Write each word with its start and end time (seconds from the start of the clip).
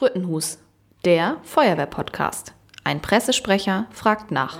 Sprüttenhus, 0.00 0.56
der 1.04 1.36
Feuerwehr-Podcast. 1.42 2.54
Ein 2.84 3.02
Pressesprecher 3.02 3.86
fragt 3.90 4.30
nach. 4.30 4.58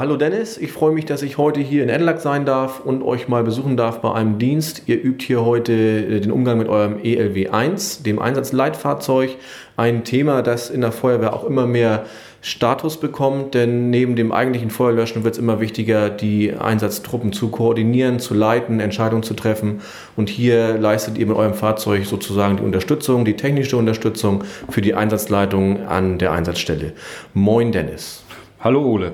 Hallo 0.00 0.16
Dennis. 0.16 0.56
Ich 0.56 0.72
freue 0.72 0.92
mich, 0.92 1.04
dass 1.04 1.20
ich 1.20 1.36
heute 1.36 1.60
hier 1.60 1.82
in 1.82 1.90
Edelack 1.90 2.22
sein 2.22 2.46
darf 2.46 2.80
und 2.80 3.02
euch 3.02 3.28
mal 3.28 3.44
besuchen 3.44 3.76
darf 3.76 4.00
bei 4.00 4.10
einem 4.14 4.38
Dienst. 4.38 4.84
Ihr 4.86 4.96
übt 4.96 5.26
hier 5.26 5.44
heute 5.44 5.74
äh, 5.74 6.20
den 6.20 6.32
Umgang 6.32 6.56
mit 6.56 6.68
eurem 6.68 7.04
ELW 7.04 7.50
1, 7.50 8.02
dem 8.02 8.18
Einsatzleitfahrzeug. 8.18 9.36
Ein 9.76 10.02
Thema, 10.02 10.40
das 10.40 10.70
in 10.70 10.80
der 10.80 10.92
Feuerwehr 10.92 11.34
auch 11.34 11.44
immer 11.44 11.66
mehr 11.66 12.06
Status 12.40 12.98
bekommt, 12.98 13.52
denn 13.52 13.90
neben 13.90 14.16
dem 14.16 14.32
eigentlichen 14.32 14.70
Feuerlöschen 14.70 15.22
wird 15.22 15.34
es 15.34 15.38
immer 15.38 15.60
wichtiger, 15.60 16.08
die 16.08 16.54
Einsatztruppen 16.54 17.34
zu 17.34 17.50
koordinieren, 17.50 18.20
zu 18.20 18.32
leiten, 18.32 18.80
Entscheidungen 18.80 19.22
zu 19.22 19.34
treffen. 19.34 19.82
Und 20.16 20.30
hier 20.30 20.78
leistet 20.78 21.18
ihr 21.18 21.26
mit 21.26 21.36
eurem 21.36 21.52
Fahrzeug 21.52 22.06
sozusagen 22.06 22.56
die 22.56 22.62
Unterstützung, 22.62 23.26
die 23.26 23.36
technische 23.36 23.76
Unterstützung 23.76 24.44
für 24.70 24.80
die 24.80 24.94
Einsatzleitung 24.94 25.86
an 25.86 26.16
der 26.16 26.32
Einsatzstelle. 26.32 26.94
Moin 27.34 27.70
Dennis. 27.70 28.24
Hallo 28.60 28.82
Ole. 28.82 29.12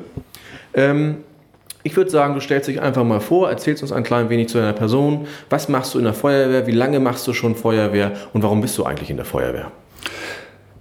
Ähm, 0.77 1.16
ich 1.83 1.97
würde 1.97 2.11
sagen, 2.11 2.35
du 2.35 2.41
stellst 2.41 2.69
dich 2.69 2.80
einfach 2.80 3.05
mal 3.05 3.21
vor, 3.21 3.48
erzählst 3.48 3.83
uns 3.83 3.93
ein 3.93 4.03
klein 4.03 4.29
wenig 4.29 4.48
zu 4.48 4.59
deiner 4.59 4.73
Person. 4.73 5.27
Was 5.51 5.69
machst 5.69 5.95
du 5.95 5.99
in 5.99 6.05
der 6.05 6.15
Feuerwehr? 6.15 6.66
Wie 6.66 6.73
lange 6.73 7.01
machst 7.01 7.27
du 7.27 7.33
schon 7.33 7.55
Feuerwehr? 7.55 8.12
Und 8.33 8.43
warum 8.43 8.61
bist 8.61 8.77
du 8.77 8.85
eigentlich 8.85 9.11
in 9.11 9.16
der 9.16 9.25
Feuerwehr? 9.25 9.71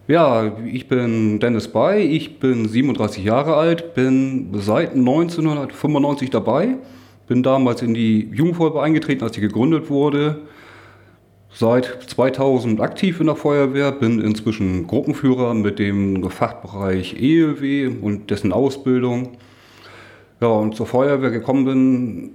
Ja, 0.08 0.52
ich 0.66 0.88
bin 0.88 1.40
Dennis 1.40 1.68
Bay, 1.68 2.04
ich 2.04 2.40
bin 2.40 2.68
37 2.68 3.24
Jahre 3.24 3.56
alt, 3.56 3.96
bin 3.96 4.50
seit 4.54 4.94
1995 4.94 6.30
dabei, 6.30 6.76
bin 7.28 7.42
damals 7.42 7.82
in 7.82 7.94
die 7.94 8.30
Jugendfeuerwehr 8.32 8.84
eingetreten, 8.84 9.24
als 9.24 9.36
sie 9.36 9.42
gegründet 9.42 9.90
wurde. 9.90 10.42
Seit 11.52 11.86
2000 12.08 12.82
aktiv 12.82 13.20
in 13.20 13.28
der 13.28 13.36
Feuerwehr, 13.36 13.92
bin 13.92 14.20
inzwischen 14.20 14.88
Gruppenführer 14.88 15.54
mit 15.54 15.80
dem 15.80 16.30
Fachbereich 16.30 17.16
ELW 17.20 17.88
und 18.02 18.30
dessen 18.30 18.52
Ausbildung. 18.52 19.38
Ja, 20.46 20.52
und 20.52 20.76
zur 20.76 20.86
Feuerwehr 20.86 21.32
gekommen 21.32 21.66
bin, 21.66 22.32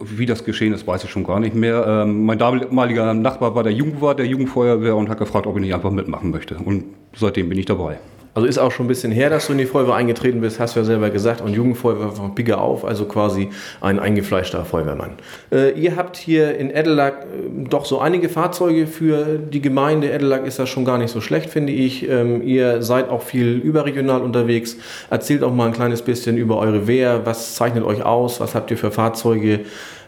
wie 0.00 0.24
das 0.24 0.46
geschehen 0.46 0.72
ist, 0.72 0.86
weiß 0.86 1.04
ich 1.04 1.10
schon 1.10 1.24
gar 1.24 1.40
nicht 1.40 1.54
mehr. 1.54 1.84
Ähm, 1.86 2.24
mein 2.24 2.38
damaliger 2.38 3.12
Nachbar 3.12 3.54
war 3.54 3.62
der 3.62 3.72
Jugendwart 3.74 4.18
der 4.18 4.26
Jugendfeuerwehr 4.26 4.96
und 4.96 5.10
hat 5.10 5.18
gefragt, 5.18 5.46
ob 5.46 5.54
ich 5.56 5.60
nicht 5.60 5.74
einfach 5.74 5.90
mitmachen 5.90 6.30
möchte. 6.30 6.56
Und 6.56 6.84
seitdem 7.14 7.50
bin 7.50 7.58
ich 7.58 7.66
dabei. 7.66 7.98
Also 8.34 8.48
ist 8.48 8.58
auch 8.58 8.72
schon 8.72 8.86
ein 8.86 8.88
bisschen 8.88 9.12
her, 9.12 9.30
dass 9.30 9.46
du 9.46 9.52
in 9.52 9.58
die 9.58 9.64
Feuerwehr 9.64 9.94
eingetreten 9.94 10.40
bist, 10.40 10.58
hast 10.58 10.74
du 10.74 10.80
ja 10.80 10.84
selber 10.84 11.10
gesagt, 11.10 11.40
und 11.40 11.54
Jugendfeuerwehr 11.54 12.10
von 12.10 12.34
Pigge 12.34 12.58
auf, 12.58 12.84
also 12.84 13.04
quasi 13.04 13.50
ein 13.80 14.00
eingefleischter 14.00 14.64
Feuerwehrmann. 14.64 15.12
Äh, 15.52 15.78
ihr 15.80 15.94
habt 15.94 16.16
hier 16.16 16.56
in 16.58 16.70
Edelack 16.70 17.22
äh, 17.22 17.68
doch 17.68 17.84
so 17.84 18.00
einige 18.00 18.28
Fahrzeuge 18.28 18.88
für 18.88 19.38
die 19.38 19.62
Gemeinde. 19.62 20.10
Edelack 20.10 20.46
ist 20.46 20.58
das 20.58 20.68
schon 20.68 20.84
gar 20.84 20.98
nicht 20.98 21.10
so 21.10 21.20
schlecht, 21.20 21.48
finde 21.48 21.72
ich. 21.72 22.08
Ähm, 22.08 22.42
ihr 22.42 22.82
seid 22.82 23.08
auch 23.08 23.22
viel 23.22 23.58
überregional 23.58 24.20
unterwegs. 24.20 24.76
Erzählt 25.10 25.44
auch 25.44 25.54
mal 25.54 25.66
ein 25.66 25.72
kleines 25.72 26.02
bisschen 26.02 26.36
über 26.36 26.58
eure 26.58 26.88
Wehr. 26.88 27.20
Was 27.24 27.54
zeichnet 27.54 27.84
euch 27.84 28.02
aus? 28.02 28.40
Was 28.40 28.56
habt 28.56 28.68
ihr 28.72 28.76
für 28.76 28.90
Fahrzeuge? 28.90 29.60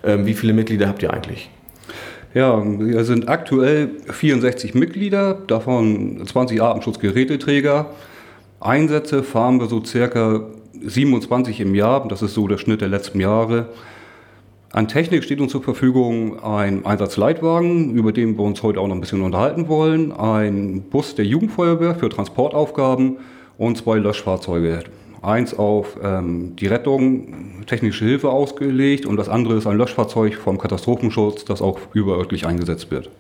Ähm, 0.04 0.27
wie 0.27 0.34
viele 0.34 0.52
Mitglieder 0.52 0.88
habt 0.88 1.00
ihr 1.02 1.12
eigentlich? 1.12 1.48
Ja, 2.34 2.60
wir 2.64 3.04
sind 3.04 3.28
aktuell 3.28 3.91
64 4.10 4.74
Mitglieder, 4.74 5.38
davon 5.47 6.22
20 6.27 6.60
Atemschutzgeräteträger. 6.60 7.86
Einsätze 8.61 9.23
fahren 9.23 9.61
wir 9.61 9.67
so 9.67 9.85
circa 9.85 10.47
27 10.83 11.61
im 11.61 11.75
Jahr, 11.75 12.06
das 12.09 12.22
ist 12.22 12.34
so 12.34 12.49
der 12.49 12.59
Schnitt 12.59 12.81
der 12.81 12.89
letzten 12.89 13.21
Jahre. 13.21 13.69
An 14.72 14.89
Technik 14.89 15.25
steht 15.25 15.41
uns 15.41 15.53
zur 15.53 15.62
Verfügung 15.62 16.43
ein 16.43 16.84
Einsatzleitwagen, 16.84 17.95
über 17.95 18.12
den 18.12 18.37
wir 18.37 18.45
uns 18.45 18.62
heute 18.62 18.81
auch 18.81 18.89
noch 18.89 18.95
ein 18.95 19.00
bisschen 19.00 19.22
unterhalten 19.22 19.69
wollen, 19.69 20.12
ein 20.12 20.83
Bus 20.83 21.15
der 21.15 21.25
Jugendfeuerwehr 21.25 21.95
für 21.95 22.09
Transportaufgaben 22.09 23.19
und 23.59 23.78
zwei 23.78 23.97
Löschfahrzeuge. 23.97 24.84
Eins 25.22 25.56
auf 25.59 25.97
ähm, 26.03 26.56
die 26.56 26.66
Rettung, 26.66 27.65
technische 27.66 28.05
Hilfe 28.05 28.31
ausgelegt 28.31 29.06
und 29.06 29.16
das 29.16 29.28
andere 29.28 29.56
ist 29.56 29.66
ein 29.66 29.78
Löschfahrzeug 29.78 30.34
vom 30.34 30.59
Katastrophenschutz, 30.59 31.45
das 31.45 31.62
auch 31.62 31.78
überörtlich 31.95 32.47
eingesetzt 32.47 32.91
wird. 32.91 33.11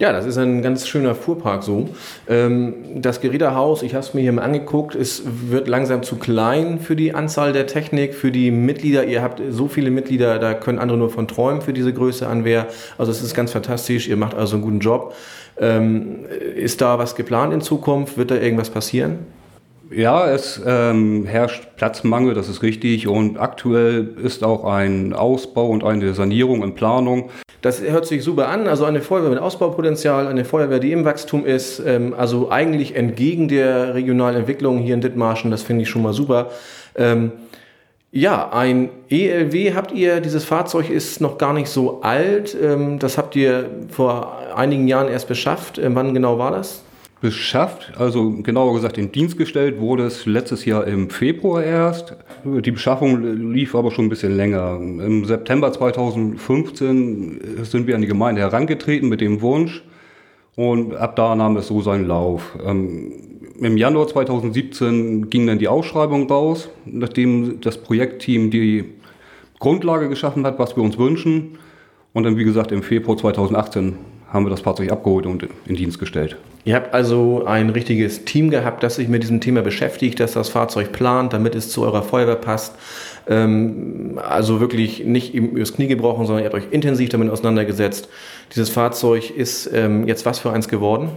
Ja, 0.00 0.12
das 0.12 0.26
ist 0.26 0.36
ein 0.38 0.60
ganz 0.60 0.88
schöner 0.88 1.14
Fuhrpark 1.14 1.62
so. 1.62 1.88
Ähm, 2.28 2.74
das 2.96 3.20
Gerätehaus, 3.20 3.82
ich 3.82 3.94
habe 3.94 4.04
es 4.04 4.12
mir 4.12 4.22
hier 4.22 4.32
mal 4.32 4.42
angeguckt, 4.42 4.96
es 4.96 5.22
wird 5.24 5.68
langsam 5.68 6.02
zu 6.02 6.16
klein 6.16 6.80
für 6.80 6.96
die 6.96 7.14
Anzahl 7.14 7.52
der 7.52 7.68
Technik, 7.68 8.14
für 8.14 8.32
die 8.32 8.50
Mitglieder. 8.50 9.04
Ihr 9.04 9.22
habt 9.22 9.40
so 9.50 9.68
viele 9.68 9.92
Mitglieder, 9.92 10.40
da 10.40 10.54
können 10.54 10.80
andere 10.80 10.98
nur 10.98 11.10
von 11.10 11.28
träumen 11.28 11.62
für 11.62 11.72
diese 11.72 11.92
Größe 11.92 12.26
an 12.26 12.44
Wehr. 12.44 12.66
Also 12.98 13.12
es 13.12 13.22
ist 13.22 13.34
ganz 13.34 13.52
fantastisch, 13.52 14.08
ihr 14.08 14.16
macht 14.16 14.34
also 14.34 14.56
einen 14.56 14.64
guten 14.64 14.80
Job. 14.80 15.14
Ähm, 15.58 16.24
ist 16.56 16.80
da 16.80 16.98
was 16.98 17.14
geplant 17.14 17.54
in 17.54 17.60
Zukunft? 17.60 18.18
Wird 18.18 18.32
da 18.32 18.34
irgendwas 18.34 18.70
passieren? 18.70 19.20
Ja, 19.92 20.28
es 20.28 20.60
ähm, 20.66 21.24
herrscht 21.24 21.76
Platzmangel, 21.76 22.34
das 22.34 22.48
ist 22.48 22.62
richtig. 22.62 23.06
Und 23.06 23.38
aktuell 23.38 24.16
ist 24.20 24.42
auch 24.42 24.64
ein 24.64 25.12
Ausbau 25.12 25.68
und 25.68 25.84
eine 25.84 26.14
Sanierung 26.14 26.64
in 26.64 26.74
Planung. 26.74 27.30
Das 27.64 27.80
hört 27.80 28.04
sich 28.04 28.22
super 28.22 28.48
an. 28.48 28.68
Also 28.68 28.84
eine 28.84 29.00
Feuerwehr 29.00 29.30
mit 29.30 29.38
Ausbaupotenzial, 29.38 30.26
eine 30.26 30.44
Feuerwehr, 30.44 30.80
die 30.80 30.92
im 30.92 31.06
Wachstum 31.06 31.46
ist. 31.46 31.80
Ähm, 31.80 32.12
also 32.14 32.50
eigentlich 32.50 32.94
entgegen 32.94 33.48
der 33.48 33.94
regionalen 33.94 34.36
Entwicklung 34.36 34.80
hier 34.80 34.92
in 34.92 35.00
Dithmarschen. 35.00 35.50
Das 35.50 35.62
finde 35.62 35.84
ich 35.84 35.88
schon 35.88 36.02
mal 36.02 36.12
super. 36.12 36.50
Ähm, 36.94 37.32
ja, 38.12 38.50
ein 38.52 38.90
ELW 39.08 39.72
habt 39.72 39.92
ihr. 39.92 40.20
Dieses 40.20 40.44
Fahrzeug 40.44 40.90
ist 40.90 41.22
noch 41.22 41.38
gar 41.38 41.54
nicht 41.54 41.70
so 41.70 42.02
alt. 42.02 42.54
Ähm, 42.62 42.98
das 42.98 43.16
habt 43.16 43.34
ihr 43.34 43.70
vor 43.88 44.36
einigen 44.54 44.86
Jahren 44.86 45.08
erst 45.08 45.26
beschafft. 45.26 45.78
Ähm, 45.78 45.94
wann 45.94 46.12
genau 46.12 46.38
war 46.38 46.50
das? 46.50 46.82
Beschafft, 47.24 47.94
also 47.96 48.32
genauer 48.42 48.74
gesagt 48.74 48.98
in 48.98 49.10
Dienst 49.10 49.38
gestellt 49.38 49.80
wurde 49.80 50.04
es 50.04 50.26
letztes 50.26 50.66
Jahr 50.66 50.86
im 50.86 51.08
Februar 51.08 51.64
erst. 51.64 52.14
Die 52.44 52.70
Beschaffung 52.70 53.50
lief 53.50 53.74
aber 53.74 53.90
schon 53.92 54.04
ein 54.04 54.08
bisschen 54.10 54.36
länger. 54.36 54.76
Im 54.76 55.24
September 55.24 55.72
2015 55.72 57.64
sind 57.64 57.86
wir 57.86 57.94
an 57.94 58.02
die 58.02 58.08
Gemeinde 58.08 58.42
herangetreten 58.42 59.08
mit 59.08 59.22
dem 59.22 59.40
Wunsch 59.40 59.82
und 60.54 60.96
ab 60.96 61.16
da 61.16 61.34
nahm 61.34 61.56
es 61.56 61.68
so 61.68 61.80
seinen 61.80 62.06
Lauf. 62.06 62.58
Ähm, 62.62 63.12
Im 63.58 63.78
Januar 63.78 64.06
2017 64.06 65.30
ging 65.30 65.46
dann 65.46 65.58
die 65.58 65.68
Ausschreibung 65.68 66.28
raus, 66.28 66.68
nachdem 66.84 67.58
das 67.62 67.78
Projektteam 67.78 68.50
die 68.50 68.84
Grundlage 69.60 70.10
geschaffen 70.10 70.44
hat, 70.44 70.58
was 70.58 70.76
wir 70.76 70.82
uns 70.82 70.98
wünschen. 70.98 71.56
Und 72.12 72.24
dann, 72.24 72.36
wie 72.36 72.44
gesagt, 72.44 72.70
im 72.70 72.82
Februar 72.82 73.16
2018 73.16 73.96
haben 74.32 74.44
wir 74.44 74.50
das 74.50 74.60
Fahrzeug 74.60 74.90
abgeholt 74.90 75.26
und 75.26 75.46
in 75.66 75.76
Dienst 75.76 75.98
gestellt. 75.98 76.36
Ihr 76.66 76.74
habt 76.74 76.94
also 76.94 77.44
ein 77.44 77.68
richtiges 77.70 78.24
Team 78.24 78.48
gehabt, 78.48 78.82
das 78.82 78.96
sich 78.96 79.06
mit 79.08 79.22
diesem 79.22 79.40
Thema 79.40 79.60
beschäftigt, 79.60 80.18
das 80.18 80.32
das 80.32 80.48
Fahrzeug 80.48 80.92
plant, 80.92 81.34
damit 81.34 81.54
es 81.54 81.68
zu 81.68 81.82
eurer 81.82 82.02
Feuerwehr 82.02 82.36
passt. 82.36 82.74
Ähm, 83.28 84.18
also 84.22 84.60
wirklich 84.60 85.04
nicht 85.04 85.34
übers 85.34 85.74
Knie 85.74 85.88
gebrochen, 85.88 86.26
sondern 86.26 86.42
ihr 86.42 86.50
habt 86.50 86.54
euch 86.54 86.72
intensiv 86.72 87.10
damit 87.10 87.30
auseinandergesetzt. 87.30 88.08
Dieses 88.54 88.70
Fahrzeug 88.70 89.30
ist 89.30 89.70
ähm, 89.74 90.06
jetzt 90.06 90.24
was 90.24 90.38
für 90.38 90.52
eins 90.52 90.68
geworden? 90.68 91.10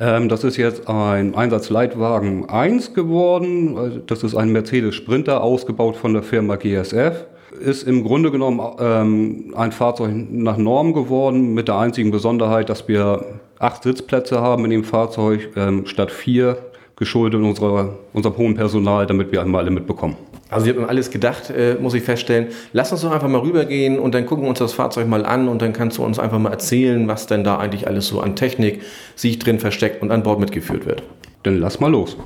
Ähm, 0.00 0.30
das 0.30 0.42
ist 0.42 0.56
jetzt 0.56 0.88
ein 0.88 1.34
Einsatzleitwagen 1.34 2.48
1 2.48 2.94
geworden. 2.94 3.76
Also 3.76 3.98
das 3.98 4.22
ist 4.22 4.34
ein 4.34 4.52
Mercedes 4.52 4.94
Sprinter, 4.94 5.42
ausgebaut 5.42 5.96
von 5.96 6.14
der 6.14 6.22
Firma 6.22 6.56
GSF 6.56 7.26
ist 7.60 7.82
im 7.84 8.04
Grunde 8.04 8.30
genommen 8.30 8.60
ähm, 8.78 9.54
ein 9.56 9.72
Fahrzeug 9.72 10.12
nach 10.30 10.56
Norm 10.56 10.92
geworden, 10.92 11.54
mit 11.54 11.68
der 11.68 11.78
einzigen 11.78 12.10
Besonderheit, 12.10 12.68
dass 12.68 12.88
wir 12.88 13.40
acht 13.58 13.82
Sitzplätze 13.82 14.40
haben 14.40 14.64
in 14.64 14.70
dem 14.70 14.84
Fahrzeug 14.84 15.50
ähm, 15.56 15.86
statt 15.86 16.10
vier, 16.10 16.58
geschuldet 16.96 17.42
unserer, 17.42 17.98
unserem 18.12 18.36
hohen 18.36 18.54
Personal, 18.54 19.06
damit 19.06 19.32
wir 19.32 19.40
einmal 19.40 19.62
alle 19.62 19.70
mitbekommen. 19.70 20.16
Also 20.50 20.66
ihr 20.66 20.74
habt 20.74 20.82
mir 20.82 20.88
alles 20.88 21.10
gedacht, 21.10 21.48
äh, 21.50 21.76
muss 21.80 21.94
ich 21.94 22.02
feststellen. 22.02 22.48
Lass 22.72 22.92
uns 22.92 23.00
doch 23.00 23.10
einfach 23.10 23.28
mal 23.28 23.40
rübergehen 23.40 23.98
und 23.98 24.14
dann 24.14 24.26
gucken 24.26 24.44
wir 24.44 24.50
uns 24.50 24.58
das 24.58 24.74
Fahrzeug 24.74 25.08
mal 25.08 25.24
an 25.24 25.48
und 25.48 25.62
dann 25.62 25.72
kannst 25.72 25.96
du 25.96 26.04
uns 26.04 26.18
einfach 26.18 26.38
mal 26.38 26.50
erzählen, 26.50 27.08
was 27.08 27.26
denn 27.26 27.42
da 27.42 27.58
eigentlich 27.58 27.86
alles 27.86 28.06
so 28.06 28.20
an 28.20 28.36
Technik 28.36 28.82
sich 29.16 29.38
drin 29.38 29.58
versteckt 29.58 30.02
und 30.02 30.10
an 30.10 30.22
Bord 30.22 30.40
mitgeführt 30.40 30.84
wird. 30.84 31.02
Dann 31.42 31.58
lass 31.58 31.80
mal 31.80 31.90
los. 31.90 32.18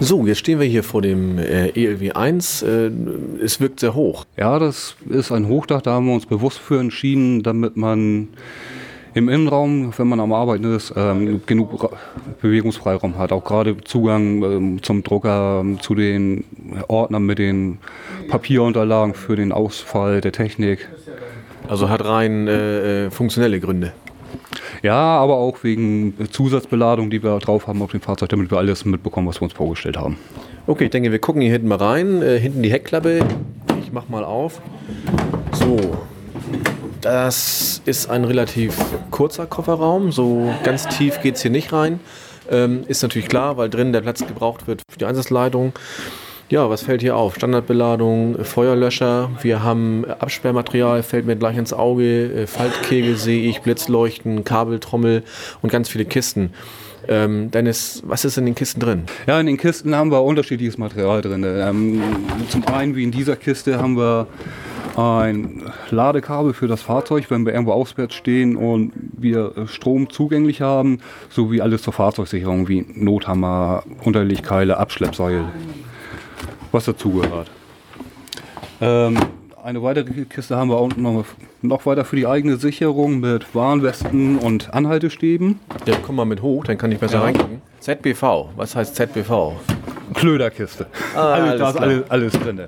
So, 0.00 0.26
jetzt 0.26 0.38
stehen 0.38 0.58
wir 0.58 0.66
hier 0.66 0.82
vor 0.82 1.02
dem 1.02 1.38
äh, 1.38 1.68
ELW 1.68 2.12
1. 2.12 2.62
Äh, 2.62 2.90
es 3.42 3.60
wirkt 3.60 3.80
sehr 3.80 3.94
hoch. 3.94 4.24
Ja, 4.36 4.58
das 4.58 4.96
ist 5.08 5.32
ein 5.32 5.48
Hochdach, 5.48 5.82
da 5.82 5.92
haben 5.92 6.06
wir 6.06 6.14
uns 6.14 6.26
bewusst 6.26 6.58
für 6.58 6.80
entschieden, 6.80 7.42
damit 7.42 7.76
man 7.76 8.28
Im 9.14 9.28
Innenraum, 9.28 9.92
wenn 9.98 10.08
man 10.08 10.20
am 10.20 10.32
Arbeiten 10.32 10.74
ist, 10.74 10.94
ähm, 10.96 11.42
genug 11.44 11.84
Ra 11.84 11.90
Bewegungsfreiraum 12.40 13.18
hat. 13.18 13.30
Auch 13.30 13.44
gerade 13.44 13.76
Zugang 13.84 14.42
ähm, 14.42 14.82
zum 14.82 15.02
Drucker, 15.02 15.60
ähm, 15.60 15.80
zu 15.80 15.94
den 15.94 16.44
Ordnern 16.88 17.26
mit 17.26 17.38
den 17.38 17.78
Papierunterlagen 18.28 19.12
für 19.12 19.36
den 19.36 19.52
Ausfall 19.52 20.22
der 20.22 20.32
Technik. 20.32 20.88
Also 21.68 21.90
hat 21.90 22.04
rein 22.04 22.48
äh, 22.48 23.06
äh 23.06 23.10
funktionelle 23.10 23.60
Gründe. 23.60 23.92
Ja, 24.82 25.18
aber 25.18 25.36
auch 25.36 25.62
wegen 25.62 26.14
Zusatzbeladung, 26.30 27.08
die 27.08 27.22
wir 27.22 27.38
drauf 27.38 27.68
haben 27.68 27.80
auf 27.82 27.92
dem 27.92 28.00
Fahrzeug, 28.00 28.30
damit 28.30 28.50
wir 28.50 28.58
alles 28.58 28.84
mitbekommen, 28.84 29.28
was 29.28 29.40
wir 29.40 29.44
uns 29.44 29.52
vorgestellt 29.52 29.96
haben. 29.96 30.18
Okay, 30.66 30.84
ich 30.84 30.90
denke, 30.90 31.12
wir 31.12 31.20
gucken 31.20 31.40
hier 31.40 31.52
hinten 31.52 31.68
mal 31.68 31.78
rein. 31.78 32.20
Äh, 32.20 32.38
hinten 32.38 32.62
die 32.62 32.72
Heckklappe. 32.72 33.20
Ich 33.80 33.92
mach 33.92 34.08
mal 34.08 34.24
auf. 34.24 34.60
So. 35.52 35.78
Das 37.00 37.82
ist 37.84 38.10
ein 38.10 38.24
relativ 38.24 38.76
kurzer 39.10 39.46
Kofferraum. 39.46 40.12
So 40.12 40.52
ganz 40.62 40.86
tief 40.86 41.20
geht 41.20 41.36
es 41.36 41.42
hier 41.42 41.50
nicht 41.50 41.72
rein. 41.72 41.98
Ähm, 42.50 42.84
ist 42.86 43.02
natürlich 43.02 43.28
klar, 43.28 43.56
weil 43.56 43.70
drin 43.70 43.92
der 43.92 44.02
Platz 44.02 44.24
gebraucht 44.24 44.66
wird 44.66 44.82
für 44.88 44.98
die 44.98 45.04
Einsatzleitung. 45.04 45.72
Ja, 46.52 46.68
was 46.68 46.82
fällt 46.82 47.00
hier 47.00 47.16
auf? 47.16 47.36
Standardbeladung, 47.36 48.44
Feuerlöscher. 48.44 49.30
Wir 49.40 49.62
haben 49.62 50.04
Absperrmaterial, 50.04 51.02
fällt 51.02 51.24
mir 51.24 51.34
gleich 51.34 51.56
ins 51.56 51.72
Auge. 51.72 52.26
Äh, 52.26 52.46
Faltkegel 52.46 53.16
sehe 53.16 53.48
ich, 53.48 53.62
Blitzleuchten, 53.62 54.44
Kabeltrommel 54.44 55.22
und 55.62 55.72
ganz 55.72 55.88
viele 55.88 56.04
Kisten. 56.04 56.50
Ähm, 57.08 57.50
Dennis, 57.50 58.02
was 58.04 58.26
ist 58.26 58.36
in 58.36 58.44
den 58.44 58.54
Kisten 58.54 58.80
drin? 58.80 59.04
Ja, 59.26 59.40
in 59.40 59.46
den 59.46 59.56
Kisten 59.56 59.96
haben 59.96 60.12
wir 60.12 60.22
unterschiedliches 60.22 60.76
Material 60.76 61.22
drin. 61.22 61.42
Ähm, 61.42 62.02
zum 62.50 62.66
einen, 62.66 62.96
wie 62.96 63.04
in 63.04 63.12
dieser 63.12 63.36
Kiste, 63.36 63.80
haben 63.80 63.96
wir 63.96 64.26
ein 64.94 65.62
Ladekabel 65.88 66.52
für 66.52 66.68
das 66.68 66.82
Fahrzeug, 66.82 67.30
wenn 67.30 67.46
wir 67.46 67.54
irgendwo 67.54 67.72
auswärts 67.72 68.14
stehen 68.14 68.56
und 68.56 68.92
wir 69.16 69.52
Strom 69.68 70.10
zugänglich 70.10 70.60
haben, 70.60 70.98
sowie 71.30 71.62
alles 71.62 71.80
zur 71.80 71.94
Fahrzeugsicherung 71.94 72.68
wie 72.68 72.84
Nothammer, 72.94 73.84
Unterlegkeile, 74.04 74.76
Abschleppseil 74.76 75.46
was 76.72 76.86
dazugehört. 76.86 77.50
Ähm, 78.80 79.18
eine 79.62 79.82
weitere 79.82 80.24
Kiste 80.24 80.56
haben 80.56 80.70
wir 80.70 80.76
auch 80.76 80.96
noch, 80.96 81.24
noch 81.62 81.86
weiter 81.86 82.04
für 82.04 82.16
die 82.16 82.26
eigene 82.26 82.56
Sicherung 82.56 83.20
mit 83.20 83.54
Warnwesten 83.54 84.38
und 84.38 84.74
Anhaltestäben. 84.74 85.60
Ja, 85.86 85.94
komm 86.02 86.16
mal 86.16 86.24
mit 86.24 86.42
hoch, 86.42 86.64
dann 86.64 86.78
kann 86.78 86.90
ich 86.90 86.98
besser 86.98 87.18
ja. 87.18 87.22
reingucken. 87.22 87.62
ZBV, 87.78 88.48
was 88.56 88.74
heißt 88.74 88.96
ZBV? 88.96 89.52
Klöderkiste. 90.14 90.86
Ah, 91.14 91.34
alles, 91.34 91.58
da 91.60 91.70
ist 91.70 91.76
alles, 91.76 92.10
alles 92.10 92.32
drin. 92.32 92.60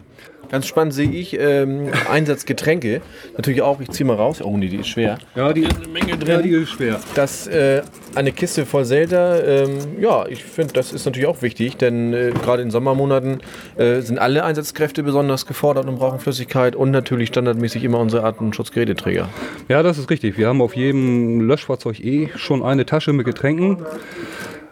Ganz 0.54 0.68
spannend 0.68 0.94
sehe 0.94 1.10
ich 1.10 1.36
ähm, 1.36 1.88
Einsatzgetränke. 2.08 3.00
Natürlich 3.36 3.60
auch, 3.60 3.80
ich 3.80 3.90
ziehe 3.90 4.06
mal 4.06 4.14
raus. 4.14 4.40
Oh 4.40 4.56
nee, 4.56 4.68
die 4.68 4.76
ist 4.76 4.86
schwer. 4.86 5.18
Ja, 5.34 5.52
die 5.52 5.62
ist 5.62 5.74
eine 5.74 5.88
Menge 5.88 6.16
drin. 6.16 6.28
Ja, 6.28 6.42
die 6.42 6.50
ist 6.50 6.70
schwer. 6.70 7.00
Das, 7.16 7.48
äh, 7.48 7.82
eine 8.14 8.30
Kiste 8.30 8.64
voll 8.64 8.84
Zelda, 8.84 9.40
ähm, 9.40 9.78
ja, 10.00 10.24
ich 10.28 10.44
finde, 10.44 10.74
das 10.74 10.92
ist 10.92 11.06
natürlich 11.06 11.26
auch 11.26 11.42
wichtig, 11.42 11.76
denn 11.76 12.14
äh, 12.14 12.30
gerade 12.30 12.62
in 12.62 12.70
Sommermonaten 12.70 13.38
äh, 13.76 14.00
sind 14.02 14.20
alle 14.20 14.44
Einsatzkräfte 14.44 15.02
besonders 15.02 15.46
gefordert 15.46 15.88
und 15.88 15.98
brauchen 15.98 16.20
Flüssigkeit 16.20 16.76
und 16.76 16.92
natürlich 16.92 17.30
standardmäßig 17.30 17.82
immer 17.82 17.98
unsere 17.98 18.22
Artenschutzgeräteträger. 18.22 19.28
Ja, 19.68 19.82
das 19.82 19.98
ist 19.98 20.08
richtig. 20.08 20.38
Wir 20.38 20.46
haben 20.46 20.62
auf 20.62 20.76
jedem 20.76 21.40
Löschfahrzeug 21.40 21.98
eh 21.98 22.28
schon 22.36 22.62
eine 22.62 22.86
Tasche 22.86 23.12
mit 23.12 23.26
Getränken. 23.26 23.84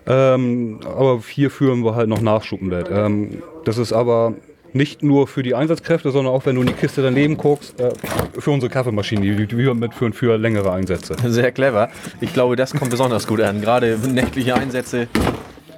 Ähm, 0.06 0.78
aber 0.84 1.20
hier 1.28 1.50
führen 1.50 1.84
wir 1.84 1.96
halt 1.96 2.08
noch 2.08 2.20
Nachschub 2.20 2.62
mit. 2.62 2.88
Ähm, 2.88 3.42
das 3.64 3.78
ist 3.78 3.92
aber 3.92 4.34
nicht 4.74 5.02
nur 5.02 5.26
für 5.26 5.42
die 5.42 5.54
Einsatzkräfte, 5.54 6.10
sondern 6.10 6.32
auch 6.32 6.46
wenn 6.46 6.56
du 6.56 6.62
in 6.62 6.68
die 6.68 6.72
Kiste 6.74 7.02
daneben 7.02 7.36
guckst, 7.36 7.80
äh, 7.80 7.90
für 8.38 8.50
unsere 8.50 8.70
Kaffeemaschine, 8.70 9.36
die, 9.36 9.46
die 9.46 9.58
wir 9.58 9.74
mitführen 9.74 10.12
für 10.12 10.36
längere 10.36 10.72
Einsätze. 10.72 11.16
Sehr 11.26 11.52
clever. 11.52 11.90
Ich 12.20 12.32
glaube, 12.32 12.56
das 12.56 12.72
kommt 12.72 12.90
besonders 12.90 13.26
gut 13.26 13.40
an. 13.40 13.60
Gerade 13.60 13.98
nächtliche 14.08 14.54
Einsätze 14.54 15.08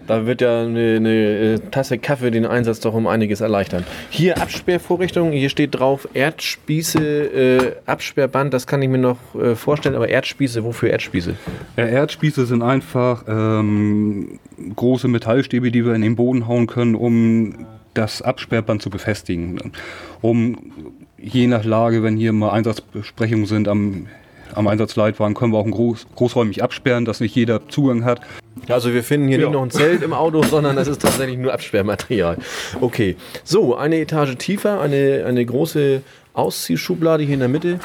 da 0.06 0.26
wird 0.26 0.41
ja 0.41 0.62
eine, 0.62 0.96
eine, 0.96 1.14
äh, 1.14 1.58
Tasse 1.70 1.99
Kaffee 1.99 2.31
den 2.31 2.46
Einsatz 2.46 2.81
doch 2.81 2.94
um 2.94 3.06
einiges 3.06 3.41
erleichtern. 3.41 3.85
Hier 4.11 4.41
Absperrvorrichtung, 4.41 5.32
hier 5.32 5.49
steht 5.49 5.75
drauf 5.75 6.08
Erdspieße, 6.12 7.00
äh, 7.00 7.73
Absperrband, 7.87 8.52
das 8.52 8.67
kann 8.67 8.82
ich 8.82 8.88
mir 8.88 8.99
noch 8.99 9.19
äh, 9.35 9.55
vorstellen, 9.55 9.94
aber 9.94 10.08
Erdspieße, 10.08 10.64
wofür 10.64 10.91
Erdspieße? 10.91 11.35
Ja, 11.76 11.87
Erdspieße 11.87 12.46
sind 12.46 12.62
einfach 12.62 13.25
ähm, 13.26 14.38
große 14.76 15.08
Metallstäbe, 15.08 15.70
die 15.70 15.85
wir 15.85 15.94
in 15.94 16.02
den 16.02 16.17
Boden 16.17 16.46
hauen 16.46 16.67
können, 16.67 16.94
um 16.94 17.67
das 17.94 18.23
Absperrband 18.23 18.82
zu 18.82 18.91
befestigen. 18.91 19.73
Um 20.20 20.73
je 21.19 21.46
nach 21.46 21.64
Lage, 21.64 22.02
wenn 22.02 22.17
hier 22.17 22.32
mal 22.32 22.50
Einsatzbesprechungen 22.50 23.46
sind 23.46 23.69
am, 23.69 24.06
am 24.55 24.67
Einsatzleitwagen, 24.67 25.35
können 25.35 25.52
wir 25.52 25.58
auch 25.58 25.67
groß, 25.67 26.06
großräumig 26.14 26.62
absperren, 26.62 27.05
dass 27.05 27.20
nicht 27.20 27.35
jeder 27.35 27.69
Zugang 27.69 28.05
hat. 28.05 28.20
Also 28.69 28.93
wir 28.93 29.02
finden 29.02 29.29
hier 29.29 29.38
ja. 29.38 29.46
nicht 29.46 29.55
noch 29.55 29.62
ein 29.62 29.70
Zelt 29.70 30.02
im 30.02 30.12
Auto, 30.12 30.43
sondern 30.50 30.76
das 30.76 30.88
ist 30.88 31.02
tatsächlich 31.02 31.38
nur 31.38 31.52
Absperrmaterial. 31.52 32.38
Okay, 32.81 33.17
so, 33.43 33.76
eine 33.76 34.00
Etage 34.00 34.37
tiefer, 34.37 34.81
eine, 34.81 35.25
eine 35.26 35.44
große 35.44 36.02
Ausziehschublade 36.35 37.23
hier 37.25 37.35
in 37.35 37.41
der 37.41 37.49
Mitte. 37.49 37.81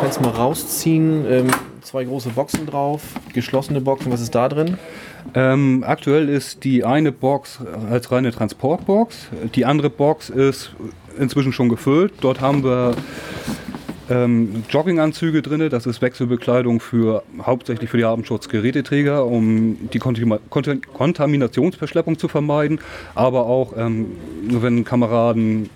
Kannst 0.00 0.20
mal 0.20 0.30
rausziehen. 0.30 1.24
Ähm, 1.28 1.50
zwei 1.82 2.04
große 2.04 2.30
Boxen 2.30 2.66
drauf, 2.66 3.02
geschlossene 3.32 3.80
Boxen. 3.80 4.12
Was 4.12 4.20
ist 4.20 4.34
da 4.34 4.48
drin? 4.48 4.78
Ähm, 5.34 5.84
aktuell 5.86 6.28
ist 6.28 6.64
die 6.64 6.84
eine 6.84 7.12
Box 7.12 7.60
als 7.90 8.10
reine 8.10 8.32
Transportbox. 8.32 9.28
Die 9.54 9.64
andere 9.64 9.90
Box 9.90 10.30
ist 10.30 10.72
inzwischen 11.18 11.52
schon 11.52 11.68
gefüllt. 11.68 12.12
Dort 12.20 12.40
haben 12.40 12.64
wir 12.64 12.94
ähm, 14.10 14.64
Jogginganzüge 14.68 15.42
drin. 15.42 15.68
Das 15.70 15.86
ist 15.86 16.02
Wechselbekleidung 16.02 16.80
für 16.80 17.22
hauptsächlich 17.42 17.90
für 17.90 17.96
die 17.96 18.04
Abendschutzgeräteträger, 18.04 19.24
um 19.24 19.88
die 19.92 19.98
Kontaminationsverschleppung 19.98 22.18
zu 22.18 22.28
vermeiden. 22.28 22.80
Aber 23.14 23.46
auch, 23.46 23.72
ähm, 23.76 24.12
wenn 24.42 24.84
Kameraden 24.84 25.70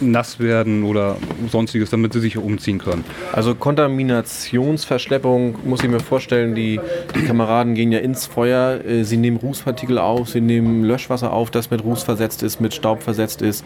nass 0.00 0.38
werden 0.38 0.84
oder 0.84 1.16
sonstiges, 1.50 1.90
damit 1.90 2.12
sie 2.12 2.20
sich 2.20 2.36
umziehen 2.36 2.78
können. 2.78 3.04
Also 3.32 3.54
Kontaminationsverschleppung 3.54 5.56
muss 5.64 5.82
ich 5.82 5.88
mir 5.88 6.00
vorstellen, 6.00 6.54
die, 6.54 6.80
die 7.14 7.22
Kameraden 7.22 7.74
gehen 7.74 7.92
ja 7.92 8.00
ins 8.00 8.26
Feuer, 8.26 8.84
äh, 8.84 9.04
sie 9.04 9.16
nehmen 9.16 9.36
Rußpartikel 9.36 9.98
auf, 9.98 10.30
sie 10.30 10.40
nehmen 10.40 10.84
Löschwasser 10.84 11.32
auf, 11.32 11.50
das 11.50 11.70
mit 11.70 11.84
Ruß 11.84 12.02
versetzt 12.02 12.42
ist, 12.42 12.60
mit 12.60 12.74
Staub 12.74 13.02
versetzt 13.02 13.42
ist 13.42 13.64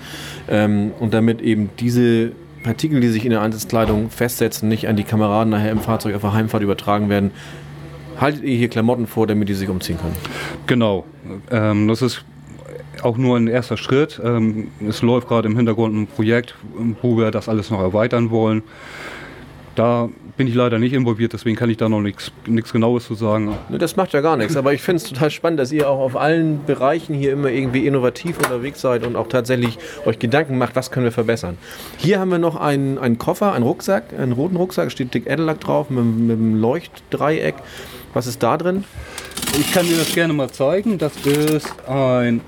ähm, 0.49 0.93
und 1.01 1.15
damit 1.15 1.41
eben 1.41 1.71
diese 1.79 2.33
Partikel, 2.63 3.01
die 3.01 3.09
sich 3.09 3.25
in 3.25 3.31
der 3.31 3.43
Einsatzkleidung 3.43 4.11
festsetzen, 4.11 4.69
nicht 4.69 4.89
an 4.89 4.97
die 4.97 5.05
Kameraden 5.05 5.51
nachher 5.51 5.71
im 5.71 5.81
Fahrzeug 5.81 6.17
auf 6.17 6.23
der 6.23 6.33
Heimfahrt 6.33 6.63
übertragen 6.63 7.11
werden, 7.11 7.31
haltet 8.19 8.43
ihr 8.43 8.57
hier 8.57 8.69
Klamotten 8.69 9.07
vor, 9.07 9.27
damit 9.27 9.49
die 9.49 9.55
sich 9.55 9.69
umziehen 9.69 9.99
können? 9.99 10.17
Genau. 10.67 11.05
Ähm, 11.51 11.89
das 11.89 12.03
ist 12.03 12.25
auch 13.03 13.17
nur 13.17 13.37
ein 13.37 13.49
erster 13.49 13.77
Schritt. 13.77 14.21
Ähm, 14.23 14.69
es 14.89 15.03
läuft 15.03 15.29
gerade 15.29 15.49
im 15.49 15.57
Hintergrund 15.57 15.95
ein 15.95 16.07
Projekt, 16.07 16.55
wo 17.03 17.17
wir 17.17 17.31
das 17.31 17.49
alles 17.49 17.71
noch 17.71 17.81
erweitern 17.81 18.31
wollen. 18.31 18.63
Da 19.75 20.09
bin 20.37 20.47
ich 20.47 20.55
leider 20.55 20.79
nicht 20.79 20.93
involviert, 20.93 21.33
deswegen 21.33 21.57
kann 21.57 21.69
ich 21.69 21.77
da 21.77 21.89
noch 21.89 22.01
nichts 22.01 22.33
Genaues 22.73 23.07
zu 23.07 23.15
sagen. 23.15 23.57
Das 23.71 23.97
macht 23.97 24.13
ja 24.13 24.21
gar 24.21 24.37
nichts, 24.37 24.57
aber 24.57 24.73
ich 24.73 24.83
finde 24.83 25.03
es 25.03 25.09
total 25.09 25.31
spannend, 25.31 25.59
dass 25.61 25.73
ihr 25.73 25.89
auch 25.89 25.99
auf 25.99 26.17
allen 26.17 26.65
Bereichen 26.65 27.15
hier 27.15 27.33
immer 27.33 27.51
irgendwie 27.51 27.87
innovativ 27.87 28.39
unterwegs 28.39 28.81
seid 28.81 29.05
und 29.05 29.17
auch 29.17 29.29
tatsächlich 29.29 29.79
euch 30.07 30.19
Gedanken 30.19 30.59
macht, 30.59 30.77
was 30.77 30.91
können 30.91 31.05
wir 31.05 31.13
verbessern. 31.13 31.59
Hier 31.99 32.21
haben 32.21 32.31
wir 32.31 32.39
noch 32.39 32.57
einen, 32.57 32.99
einen 32.99 33.19
Koffer, 33.19 33.53
einen 33.53 33.65
Rucksack, 33.65 34.13
einen 34.17 34.33
roten 34.33 34.57
Rucksack, 34.57 34.93
steht 34.93 35.13
Dick 35.13 35.27
Edellack 35.27 35.61
drauf 35.61 35.91
mit, 35.91 36.05
mit 36.05 36.37
einem 36.37 36.61
Leuchtdreieck. 36.61 37.55
Was 38.13 38.29
ist 38.29 38.43
da 38.45 38.57
drin? 38.57 38.85
Ich 39.59 39.73
kann 39.73 39.87
dir 39.87 39.97
das 39.97 40.15
gerne 40.15 40.33
mal 40.33 40.51
zeigen. 40.51 40.99
Das 40.99 41.17
ist 41.27 41.73
ein 41.89 42.41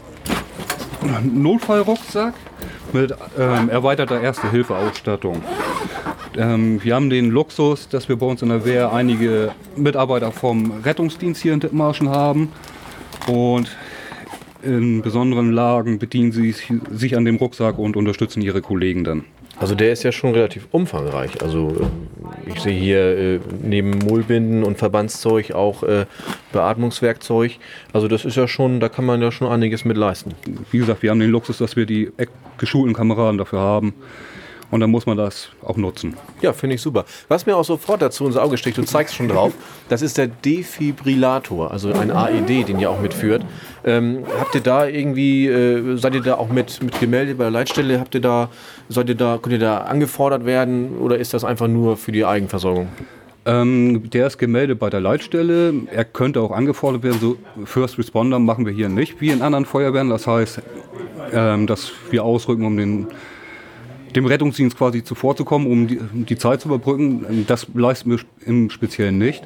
Notfallrucksack 1.22 2.34
mit 2.92 3.14
ähm, 3.38 3.68
erweiterter 3.68 4.20
Erste-Hilfe-Ausstattung. 4.20 5.42
Ähm, 6.36 6.82
wir 6.82 6.94
haben 6.94 7.10
den 7.10 7.30
Luxus, 7.30 7.88
dass 7.88 8.08
wir 8.08 8.16
bei 8.16 8.26
uns 8.26 8.42
in 8.42 8.48
der 8.48 8.64
Wehr 8.64 8.92
einige 8.92 9.52
Mitarbeiter 9.76 10.32
vom 10.32 10.70
Rettungsdienst 10.84 11.42
hier 11.42 11.54
in 11.54 11.60
Dithmarschen 11.60 12.08
haben. 12.08 12.52
Und 13.26 13.76
in 14.62 15.02
besonderen 15.02 15.52
Lagen 15.52 15.98
bedienen 15.98 16.32
sie 16.32 16.52
sich 16.90 17.16
an 17.16 17.24
dem 17.24 17.36
Rucksack 17.36 17.78
und 17.78 17.96
unterstützen 17.96 18.42
ihre 18.42 18.60
Kollegen 18.60 19.04
dann. 19.04 19.24
Also 19.58 19.74
der 19.74 19.92
ist 19.92 20.02
ja 20.02 20.12
schon 20.12 20.34
relativ 20.34 20.68
umfangreich. 20.70 21.42
Also 21.42 21.70
äh, 21.70 22.50
ich 22.50 22.60
sehe 22.60 22.78
hier 22.78 23.18
äh, 23.18 23.40
neben 23.62 23.90
Mullbinden 23.98 24.62
und 24.62 24.76
Verbandszeug 24.78 25.52
auch 25.52 25.82
äh, 25.82 26.06
Beatmungswerkzeug. 26.52 27.52
Also 27.92 28.06
das 28.08 28.24
ist 28.24 28.36
ja 28.36 28.48
schon, 28.48 28.80
da 28.80 28.88
kann 28.88 29.06
man 29.06 29.22
ja 29.22 29.32
schon 29.32 29.48
einiges 29.48 29.84
mit 29.84 29.96
leisten. 29.96 30.34
Wie 30.70 30.78
gesagt, 30.78 31.02
wir 31.02 31.10
haben 31.10 31.20
den 31.20 31.30
Luxus, 31.30 31.58
dass 31.58 31.76
wir 31.76 31.86
die 31.86 32.12
geschulten 32.58 32.94
Kameraden 32.94 33.38
dafür 33.38 33.60
haben. 33.60 33.94
Und 34.70 34.80
dann 34.80 34.90
muss 34.90 35.06
man 35.06 35.16
das 35.16 35.50
auch 35.62 35.76
nutzen. 35.76 36.16
Ja, 36.40 36.52
finde 36.52 36.74
ich 36.74 36.82
super. 36.82 37.04
Was 37.28 37.46
mir 37.46 37.56
auch 37.56 37.64
sofort 37.64 38.02
dazu 38.02 38.26
ins 38.26 38.36
Auge 38.36 38.56
sticht, 38.58 38.76
du 38.78 38.82
zeigst 38.82 39.14
schon 39.14 39.28
drauf, 39.28 39.52
das 39.88 40.02
ist 40.02 40.18
der 40.18 40.26
Defibrillator, 40.26 41.70
also 41.70 41.92
ein 41.92 42.10
AED, 42.10 42.68
den 42.68 42.80
ihr 42.80 42.90
auch 42.90 43.00
mitführt. 43.00 43.44
Ähm, 43.84 44.24
habt 44.38 44.54
ihr 44.54 44.60
da 44.60 44.86
irgendwie, 44.86 45.46
äh, 45.46 45.96
seid 45.96 46.14
ihr 46.14 46.22
da 46.22 46.34
auch 46.34 46.48
mit, 46.48 46.82
mit 46.82 46.98
gemeldet 46.98 47.38
bei 47.38 47.44
der 47.44 47.52
Leitstelle? 47.52 48.00
Habt 48.00 48.14
ihr 48.14 48.20
da, 48.20 48.50
seid 48.88 49.08
ihr 49.08 49.14
da, 49.14 49.38
könnt 49.40 49.52
ihr 49.52 49.60
da 49.60 49.78
angefordert 49.78 50.44
werden 50.44 50.98
oder 50.98 51.18
ist 51.18 51.34
das 51.34 51.44
einfach 51.44 51.68
nur 51.68 51.96
für 51.96 52.10
die 52.10 52.24
Eigenversorgung? 52.24 52.88
Ähm, 53.46 54.10
der 54.10 54.26
ist 54.26 54.38
gemeldet 54.38 54.80
bei 54.80 54.90
der 54.90 55.00
Leitstelle. 55.00 55.72
Er 55.92 56.04
könnte 56.04 56.40
auch 56.40 56.50
angefordert 56.50 57.04
werden. 57.04 57.20
So 57.20 57.36
First 57.64 57.96
Responder 57.96 58.40
machen 58.40 58.66
wir 58.66 58.72
hier 58.72 58.88
nicht 58.88 59.20
wie 59.20 59.30
in 59.30 59.40
anderen 59.40 59.64
Feuerwehren. 59.64 60.10
Das 60.10 60.26
heißt, 60.26 60.60
ähm, 61.32 61.68
dass 61.68 61.92
wir 62.10 62.24
ausrücken, 62.24 62.66
um 62.66 62.76
den, 62.76 63.06
dem 64.14 64.26
Rettungsdienst 64.26 64.76
quasi 64.76 65.02
zuvorzukommen, 65.04 65.70
um 65.70 65.86
die, 65.86 65.98
um 65.98 66.26
die 66.26 66.36
Zeit 66.36 66.60
zu 66.60 66.68
überbrücken. 66.68 67.44
Das 67.46 67.66
leisten 67.74 68.10
wir 68.10 68.20
im 68.44 68.70
Speziellen 68.70 69.18
nicht. 69.18 69.42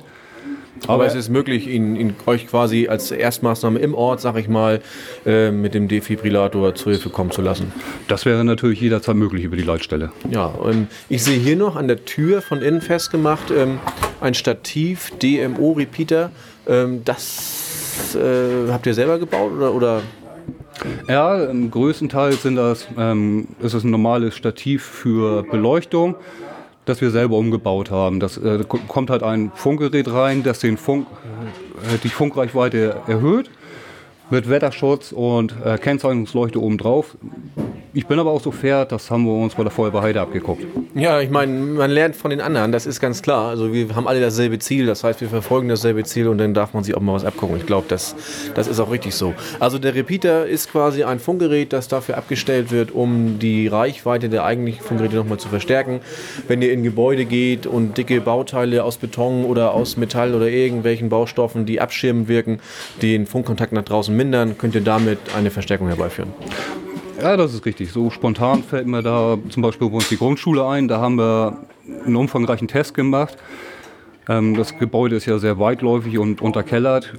Aber, 0.87 1.07
es 1.07 1.15
ist 1.15 1.29
möglich, 1.29 1.67
ihn, 1.67 1.97
ihn 1.97 2.15
euch 2.27 2.47
quasi 2.47 2.89
als 2.89 3.11
Erstmaßnahme 3.11 3.79
im 3.79 3.95
Ort, 3.95 4.21
sag 4.21 4.37
ich 4.37 4.49
mal, 4.49 4.81
äh, 5.27 5.51
mit 5.51 5.75
dem 5.75 5.89
Defibrillator 5.89 6.75
zur 6.75 6.93
Hilfe 6.93 7.11
kommen 7.11 7.31
zu 7.31 7.43
lassen. 7.43 7.73
Das 8.09 8.25
wäre 8.25 8.45
natürlich 8.45 8.81
jederzeit 8.81 9.17
möglich 9.17 9.45
über 9.45 9.57
die 9.57 9.63
Leitstelle. 9.63 10.11
Ja, 10.31 10.47
und 10.47 10.89
ich 11.09 11.23
sehe 11.23 11.39
hier 11.39 11.57
noch 11.57 11.77
an 11.77 11.89
der 11.89 12.05
Tür 12.05 12.41
von 12.41 12.63
innen 12.63 12.81
festgemacht 12.81 13.51
ähm, 13.51 13.79
ein 14.21 14.35
Stativ 14.35 15.13
DMO 15.23 15.73
Repeater. 15.73 16.31
Ähm, 16.67 17.03
das 17.05 18.15
äh, 18.15 18.71
habt 18.71 18.87
ihr 18.87 18.95
selber 18.95 19.19
gebaut 19.19 19.53
oder? 19.53 19.75
oder? 19.75 20.03
Ja, 21.09 21.45
im 21.45 21.71
größten 21.71 22.09
Teil 22.09 22.33
sind 22.33 22.57
das, 22.57 22.87
ähm, 22.97 23.49
ist 23.61 23.75
es 23.75 23.85
ein 23.85 23.91
normales 23.91 24.37
Stativ 24.37 24.85
für 24.85 25.43
Beleuchtung 25.43 26.17
das 26.87 27.01
wir 27.01 27.11
selber 27.11 27.37
umgebaut 27.37 27.91
haben. 27.91 28.19
Das 28.19 28.37
äh, 28.37 28.65
kommt 28.65 29.11
halt 29.11 29.23
ein 29.23 29.53
Funkgerät 29.55 30.11
rein, 30.13 30.43
das 30.43 30.59
den 30.59 30.77
Funk, 30.77 31.07
äh, 31.85 31.99
die 32.03 32.09
Funkreichweite 32.09 32.97
erhöht 33.07 33.51
mit 34.31 34.49
Wetterschutz 34.49 35.13
und 35.13 35.55
äh, 35.65 35.79
Kennzeichnungsleuchte 35.79 36.61
oben 36.61 36.79
drauf. 36.79 37.17
Ich 37.93 38.07
bin 38.07 38.21
aber 38.21 38.31
auch 38.31 38.41
so 38.41 38.53
fair, 38.53 38.85
das 38.85 39.11
haben 39.11 39.25
wir 39.25 39.33
uns 39.33 39.57
bei 39.57 39.65
der 39.65 39.73
Feuerwehr 39.73 40.03
Heide 40.03 40.21
abgeguckt. 40.21 40.65
Ja, 40.95 41.21
ich 41.21 41.29
meine, 41.29 41.53
man 41.53 41.91
lernt 41.91 42.15
von 42.15 42.31
den 42.31 42.41
anderen, 42.41 42.71
das 42.71 42.87
ist 42.87 43.01
ganz 43.01 43.21
klar. 43.21 43.49
Also 43.49 43.73
wir 43.73 43.97
haben 43.97 44.07
alle 44.07 44.21
dasselbe 44.21 44.61
Ziel, 44.61 44.87
das 44.87 45.03
heißt, 45.03 45.21
wir 45.21 45.29
verfolgen 45.29 45.69
dasselbe 45.69 46.05
Ziel 46.05 46.29
und 46.29 46.39
dann 46.39 46.55
darf 46.55 46.73
man 46.73 46.85
sich 46.85 46.97
auch 46.97 47.01
mal 47.01 47.15
was 47.15 47.25
abgucken. 47.25 47.57
Ich 47.57 47.67
glaube, 47.67 47.87
das, 47.89 48.15
das 48.55 48.69
ist 48.69 48.79
auch 48.79 48.93
richtig 48.93 49.17
so. 49.17 49.35
Also 49.59 49.81
der 49.81 49.97
Repeater 49.97 50.47
ist 50.47 50.71
quasi 50.71 51.03
ein 51.03 51.19
Funkgerät, 51.19 51.73
das 51.73 51.89
dafür 51.89 52.17
abgestellt 52.17 52.71
wird, 52.71 52.93
um 52.93 53.41
die 53.41 53.67
Reichweite 53.67 54.29
der 54.29 54.45
eigentlichen 54.45 54.85
Funkgeräte 54.85 55.17
nochmal 55.17 55.39
zu 55.39 55.49
verstärken. 55.49 55.99
Wenn 56.47 56.63
ihr 56.63 56.73
in 56.73 56.85
Gebäude 56.85 57.25
geht 57.25 57.67
und 57.67 57.99
dicke 57.99 58.21
Bauteile 58.21 58.85
aus 58.85 58.99
Beton 58.99 59.45
oder 59.45 59.75
aus 59.75 59.97
Metall 59.97 60.37
oder 60.37 60.49
irgendwelchen 60.49 61.09
Baustoffen, 61.09 61.67
die 61.67 61.81
abschirmend 61.81 62.29
wirken, 62.29 62.61
den 63.03 63.27
Funkkontakt 63.27 63.73
nach 63.73 63.85
draußen 63.85 64.15
mindern, 64.21 64.59
könnt 64.59 64.75
ihr 64.75 64.83
damit 64.83 65.19
eine 65.35 65.51
Verstärkung 65.51 65.89
herbeiführen. 65.89 66.31
Ja, 67.23 67.39
das 67.39 67.55
ist 67.55 67.65
richtig. 67.65 67.91
So 67.91 68.11
spontan 68.11 68.63
fällt 68.63 68.87
mir 68.87 69.03
da 69.03 69.39
zum 69.49 69.63
Beispiel 69.63 69.89
bei 69.89 69.97
uns 69.97 70.11
die 70.11 70.19
Grundschule 70.19 70.67
ein. 70.67 70.89
Da 70.89 71.01
haben 71.01 71.17
wir 71.17 71.57
einen 72.05 72.17
umfangreichen 72.17 72.69
Test 72.69 72.93
gemacht. 72.93 73.39
Ähm, 74.29 74.57
das 74.57 74.79
Gebäude 74.79 75.17
ist 75.17 75.25
ja 75.25 75.39
sehr 75.39 75.59
weitläufig 75.59 76.19
und 76.19 76.43
unterkellert. 76.43 77.15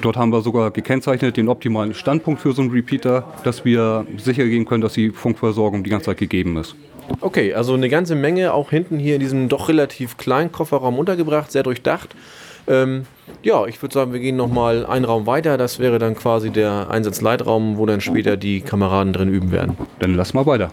Dort 0.00 0.16
haben 0.16 0.32
wir 0.32 0.40
sogar 0.40 0.70
gekennzeichnet 0.70 1.36
den 1.36 1.50
optimalen 1.50 1.92
Standpunkt 1.92 2.40
für 2.40 2.52
so 2.52 2.62
einen 2.62 2.70
Repeater, 2.70 3.24
dass 3.44 3.66
wir 3.66 4.06
sicher 4.16 4.44
gehen 4.46 4.64
können, 4.64 4.80
dass 4.80 4.94
die 4.94 5.10
Funkversorgung 5.10 5.84
die 5.84 5.90
ganze 5.90 6.06
Zeit 6.06 6.16
gegeben 6.16 6.56
ist. 6.56 6.74
Okay, 7.20 7.52
also 7.52 7.74
eine 7.74 7.90
ganze 7.90 8.14
Menge 8.14 8.54
auch 8.54 8.70
hinten 8.70 8.98
hier 8.98 9.16
in 9.16 9.20
diesem 9.20 9.48
doch 9.50 9.68
relativ 9.68 10.16
kleinen 10.16 10.52
Kofferraum 10.52 10.98
untergebracht, 10.98 11.52
sehr 11.52 11.64
durchdacht. 11.64 12.14
Ähm, 12.70 13.04
ja, 13.42 13.66
ich 13.66 13.82
würde 13.82 13.92
sagen, 13.92 14.12
wir 14.12 14.20
gehen 14.20 14.36
nochmal 14.36 14.86
einen 14.86 15.04
Raum 15.04 15.26
weiter. 15.26 15.58
Das 15.58 15.80
wäre 15.80 15.98
dann 15.98 16.14
quasi 16.14 16.50
der 16.50 16.88
Einsatzleitraum, 16.88 17.78
wo 17.78 17.84
dann 17.84 18.00
später 18.00 18.36
die 18.36 18.60
Kameraden 18.60 19.12
drin 19.12 19.28
üben 19.28 19.50
werden. 19.50 19.76
Dann 19.98 20.14
lass 20.14 20.34
mal 20.34 20.46
weiter. 20.46 20.70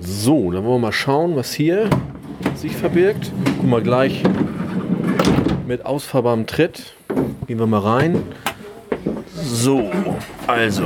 So, 0.00 0.52
dann 0.52 0.64
wollen 0.64 0.76
wir 0.76 0.78
mal 0.78 0.92
schauen, 0.92 1.34
was 1.34 1.52
hier 1.52 1.90
sich 2.54 2.76
verbirgt. 2.76 3.32
Guck 3.56 3.68
mal 3.68 3.82
gleich 3.82 4.22
mit 5.66 5.84
ausfahrbarem 5.84 6.46
Tritt. 6.46 6.94
Gehen 7.48 7.58
wir 7.58 7.66
mal 7.66 7.80
rein. 7.80 8.22
So, 9.34 9.90
also 10.46 10.84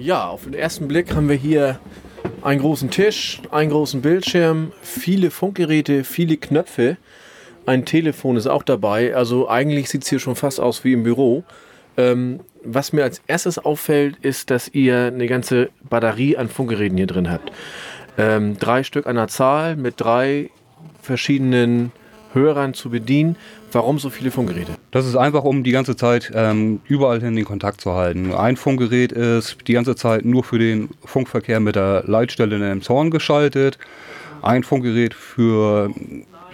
ja, 0.00 0.26
auf 0.26 0.44
den 0.44 0.54
ersten 0.54 0.88
Blick 0.88 1.14
haben 1.14 1.28
wir 1.28 1.36
hier 1.36 1.78
einen 2.42 2.60
großen 2.60 2.90
Tisch, 2.90 3.42
einen 3.50 3.70
großen 3.70 4.00
Bildschirm, 4.00 4.72
viele 4.82 5.30
Funkgeräte, 5.30 6.04
viele 6.04 6.38
Knöpfe. 6.38 6.96
Ein 7.66 7.84
Telefon 7.84 8.36
ist 8.36 8.46
auch 8.46 8.62
dabei. 8.62 9.14
Also 9.14 9.48
eigentlich 9.48 9.90
sieht 9.90 10.02
es 10.02 10.08
hier 10.08 10.18
schon 10.18 10.36
fast 10.36 10.58
aus 10.58 10.84
wie 10.84 10.94
im 10.94 11.02
Büro. 11.02 11.44
Ähm, 11.96 12.40
was 12.64 12.92
mir 12.92 13.04
als 13.04 13.20
erstes 13.26 13.58
auffällt, 13.58 14.16
ist, 14.22 14.50
dass 14.50 14.68
ihr 14.68 15.06
eine 15.06 15.26
ganze 15.26 15.68
Batterie 15.88 16.36
an 16.36 16.48
Funkgeräten 16.48 16.96
hier 16.96 17.06
drin 17.06 17.30
habt. 17.30 17.52
Ähm, 18.16 18.58
drei 18.58 18.82
Stück 18.82 19.06
an 19.06 19.16
der 19.16 19.28
Zahl 19.28 19.76
mit 19.76 19.94
drei 19.98 20.50
verschiedenen 21.02 21.92
Hörern 22.32 22.72
zu 22.74 22.90
bedienen. 22.90 23.36
Warum 23.72 23.98
so 23.98 24.08
viele 24.08 24.30
Funkgeräte? 24.30 24.76
Das 24.90 25.06
ist 25.06 25.16
einfach, 25.16 25.44
um 25.44 25.62
die 25.62 25.70
ganze 25.70 25.94
Zeit 25.94 26.32
ähm, 26.34 26.80
überall 26.88 27.20
hin 27.20 27.36
den 27.36 27.44
Kontakt 27.44 27.80
zu 27.80 27.92
halten. 27.94 28.34
Ein 28.34 28.56
Funkgerät 28.56 29.12
ist 29.12 29.58
die 29.68 29.72
ganze 29.74 29.94
Zeit 29.94 30.24
nur 30.24 30.42
für 30.42 30.58
den 30.58 30.88
Funkverkehr 31.04 31.60
mit 31.60 31.76
der 31.76 32.02
Leitstelle 32.06 32.56
in 32.56 32.62
einem 32.62 32.82
Zorn 32.82 33.10
geschaltet. 33.10 33.78
Ein 34.42 34.64
Funkgerät 34.64 35.14
für 35.14 35.90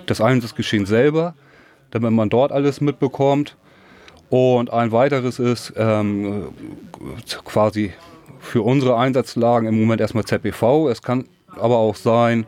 das 0.05 0.21
Einsatzgeschehen 0.21 0.85
selber, 0.85 1.35
damit 1.90 2.12
man 2.12 2.28
dort 2.28 2.52
alles 2.52 2.81
mitbekommt. 2.83 3.57
Und 4.28 4.71
ein 4.71 4.93
weiteres 4.93 5.38
ist 5.38 5.73
ähm, 5.76 6.49
quasi 7.45 7.93
für 8.40 8.62
unsere 8.62 8.99
Einsatzlagen 8.99 9.69
im 9.69 9.81
Moment 9.81 10.00
erstmal 10.00 10.25
ZBV. 10.25 10.88
Es 10.90 11.00
kann 11.00 11.26
aber 11.57 11.78
auch 11.78 11.97
sein, 11.97 12.47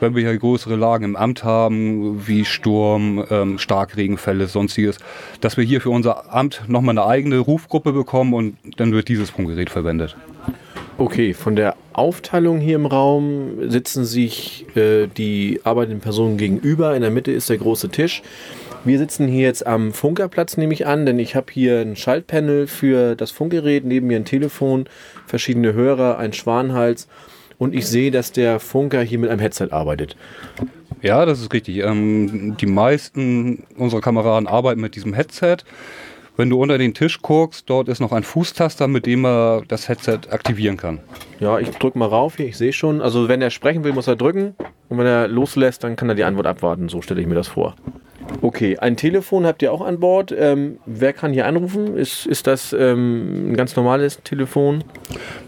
wenn 0.00 0.14
wir 0.14 0.22
hier 0.22 0.38
größere 0.38 0.76
Lagen 0.76 1.04
im 1.04 1.16
Amt 1.16 1.44
haben, 1.44 2.26
wie 2.26 2.44
Sturm, 2.44 3.24
ähm, 3.30 3.58
Starkregenfälle, 3.58 4.46
sonstiges, 4.46 4.98
dass 5.40 5.56
wir 5.56 5.64
hier 5.64 5.80
für 5.80 5.90
unser 5.90 6.32
Amt 6.32 6.62
nochmal 6.68 6.98
eine 6.98 7.06
eigene 7.06 7.38
Rufgruppe 7.38 7.92
bekommen 7.92 8.34
und 8.34 8.56
dann 8.76 8.92
wird 8.92 9.08
dieses 9.08 9.30
Funkgerät 9.30 9.70
verwendet. 9.70 10.16
Okay, 11.00 11.32
von 11.32 11.54
der 11.54 11.76
Aufteilung 11.92 12.58
hier 12.58 12.74
im 12.74 12.86
Raum 12.86 13.70
sitzen 13.70 14.04
sich 14.04 14.66
äh, 14.76 15.06
die 15.06 15.60
arbeitenden 15.62 16.00
Personen 16.00 16.38
gegenüber. 16.38 16.96
In 16.96 17.02
der 17.02 17.12
Mitte 17.12 17.30
ist 17.30 17.48
der 17.50 17.58
große 17.58 17.88
Tisch. 17.90 18.22
Wir 18.84 18.98
sitzen 18.98 19.28
hier 19.28 19.42
jetzt 19.42 19.66
am 19.66 19.92
Funkerplatz, 19.92 20.56
nehme 20.56 20.72
ich 20.72 20.86
an, 20.86 21.04
denn 21.06 21.18
ich 21.18 21.36
habe 21.36 21.52
hier 21.52 21.80
ein 21.80 21.94
Schaltpanel 21.94 22.66
für 22.66 23.14
das 23.16 23.30
Funkgerät, 23.30 23.84
neben 23.84 24.06
mir 24.06 24.16
ein 24.16 24.24
Telefon, 24.24 24.88
verschiedene 25.26 25.72
Hörer, 25.72 26.18
ein 26.18 26.32
Schwanhals 26.32 27.06
und 27.58 27.74
ich 27.74 27.86
sehe, 27.86 28.10
dass 28.10 28.32
der 28.32 28.60
Funker 28.60 29.02
hier 29.02 29.18
mit 29.18 29.30
einem 29.30 29.40
Headset 29.40 29.68
arbeitet. 29.70 30.16
Ja, 31.02 31.26
das 31.26 31.40
ist 31.40 31.52
richtig. 31.52 31.78
Ähm, 31.78 32.56
die 32.58 32.66
meisten 32.66 33.64
unserer 33.76 34.00
Kameraden 34.00 34.48
arbeiten 34.48 34.80
mit 34.80 34.94
diesem 34.96 35.14
Headset. 35.14 35.58
Wenn 36.36 36.50
du 36.50 36.62
unter 36.62 36.78
den 36.78 36.94
Tisch 36.94 37.20
guckst, 37.20 37.68
dort 37.68 37.88
ist 37.88 37.98
noch 37.98 38.12
ein 38.12 38.22
Fußtaster, 38.22 38.86
mit 38.86 39.06
dem 39.06 39.26
er 39.26 39.62
das 39.66 39.88
Headset 39.88 40.20
aktivieren 40.30 40.76
kann. 40.76 41.00
Ja, 41.40 41.58
ich 41.58 41.68
drücke 41.70 41.98
mal 41.98 42.06
rauf 42.06 42.36
hier, 42.36 42.46
ich 42.46 42.56
sehe 42.56 42.72
schon. 42.72 43.00
Also 43.00 43.28
wenn 43.28 43.42
er 43.42 43.50
sprechen 43.50 43.82
will, 43.82 43.92
muss 43.92 44.06
er 44.06 44.14
drücken. 44.14 44.54
Und 44.88 44.98
wenn 44.98 45.06
er 45.06 45.26
loslässt, 45.26 45.82
dann 45.82 45.96
kann 45.96 46.08
er 46.08 46.14
die 46.14 46.22
Antwort 46.22 46.46
abwarten. 46.46 46.88
So 46.88 47.02
stelle 47.02 47.20
ich 47.20 47.26
mir 47.26 47.34
das 47.34 47.48
vor. 47.48 47.74
Okay, 48.40 48.78
ein 48.78 48.96
Telefon 48.96 49.46
habt 49.46 49.62
ihr 49.62 49.72
auch 49.72 49.80
an 49.80 49.98
Bord. 49.98 50.32
Ähm, 50.36 50.78
wer 50.86 51.12
kann 51.12 51.32
hier 51.32 51.46
anrufen? 51.46 51.96
Ist, 51.96 52.26
ist 52.26 52.46
das 52.46 52.72
ähm, 52.72 53.50
ein 53.50 53.56
ganz 53.56 53.74
normales 53.74 54.22
Telefon? 54.22 54.84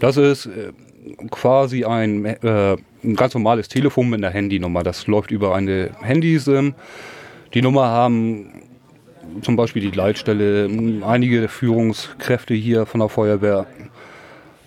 Das 0.01 0.17
ist 0.17 0.47
äh, 0.47 0.73
quasi 1.29 1.85
ein, 1.85 2.25
äh, 2.25 2.77
ein 3.03 3.15
ganz 3.15 3.33
normales 3.33 3.67
Telefon 3.67 4.09
mit 4.09 4.23
einer 4.23 4.33
Handynummer. 4.33 4.83
Das 4.83 5.07
läuft 5.07 5.31
über 5.31 5.55
eine 5.55 5.91
Handysim. 6.01 6.73
Die 7.53 7.61
Nummer 7.61 7.87
haben 7.87 8.51
zum 9.41 9.55
Beispiel 9.55 9.81
die 9.81 9.95
Leitstelle, 9.95 10.69
einige 11.05 11.47
Führungskräfte 11.47 12.53
hier 12.53 12.85
von 12.85 12.99
der 12.99 13.09
Feuerwehr 13.09 13.67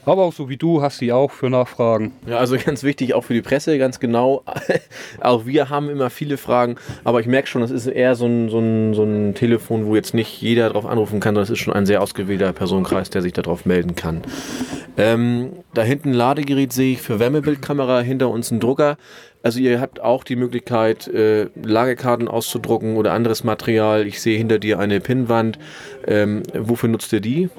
aber 0.06 0.24
auch 0.24 0.32
so 0.32 0.48
wie 0.48 0.56
du 0.56 0.82
hast 0.82 0.98
sie 0.98 1.12
auch 1.12 1.30
für 1.30 1.50
Nachfragen. 1.50 2.12
Ja, 2.26 2.38
also 2.38 2.56
ganz 2.56 2.82
wichtig, 2.82 3.14
auch 3.14 3.22
für 3.22 3.34
die 3.34 3.42
Presse, 3.42 3.78
ganz 3.78 4.00
genau. 4.00 4.44
auch 5.20 5.46
wir 5.46 5.70
haben 5.70 5.88
immer 5.88 6.10
viele 6.10 6.36
Fragen, 6.36 6.76
aber 7.04 7.20
ich 7.20 7.26
merke 7.26 7.48
schon, 7.48 7.62
das 7.62 7.70
ist 7.70 7.86
eher 7.86 8.14
so 8.14 8.26
ein, 8.26 8.48
so, 8.48 8.58
ein, 8.58 8.94
so 8.94 9.04
ein 9.04 9.34
Telefon, 9.34 9.86
wo 9.86 9.96
jetzt 9.96 10.14
nicht 10.14 10.40
jeder 10.40 10.70
drauf 10.70 10.86
anrufen 10.86 11.20
kann, 11.20 11.34
das 11.34 11.50
ist 11.50 11.58
schon 11.58 11.74
ein 11.74 11.86
sehr 11.86 12.02
ausgewählter 12.02 12.52
Personenkreis, 12.52 13.10
der 13.10 13.22
sich 13.22 13.32
darauf 13.32 13.66
melden 13.66 13.94
kann. 13.94 14.22
Ähm, 14.96 15.52
da 15.72 15.82
hinten 15.82 16.10
ein 16.10 16.14
Ladegerät 16.14 16.72
sehe 16.72 16.92
ich 16.92 17.02
für 17.02 17.18
Wärmebildkamera, 17.18 18.00
hinter 18.00 18.30
uns 18.30 18.50
ein 18.50 18.60
Drucker. 18.60 18.96
Also 19.44 19.60
ihr 19.60 19.78
habt 19.78 20.00
auch 20.00 20.24
die 20.24 20.36
Möglichkeit, 20.36 21.06
äh, 21.06 21.48
Lagerkarten 21.62 22.28
auszudrucken 22.28 22.96
oder 22.96 23.12
anderes 23.12 23.44
Material. 23.44 24.06
Ich 24.06 24.22
sehe 24.22 24.38
hinter 24.38 24.58
dir 24.58 24.78
eine 24.78 25.00
Pinnwand. 25.00 25.58
Ähm, 26.06 26.42
wofür 26.54 26.88
nutzt 26.88 27.12
ihr 27.12 27.20
die? 27.20 27.50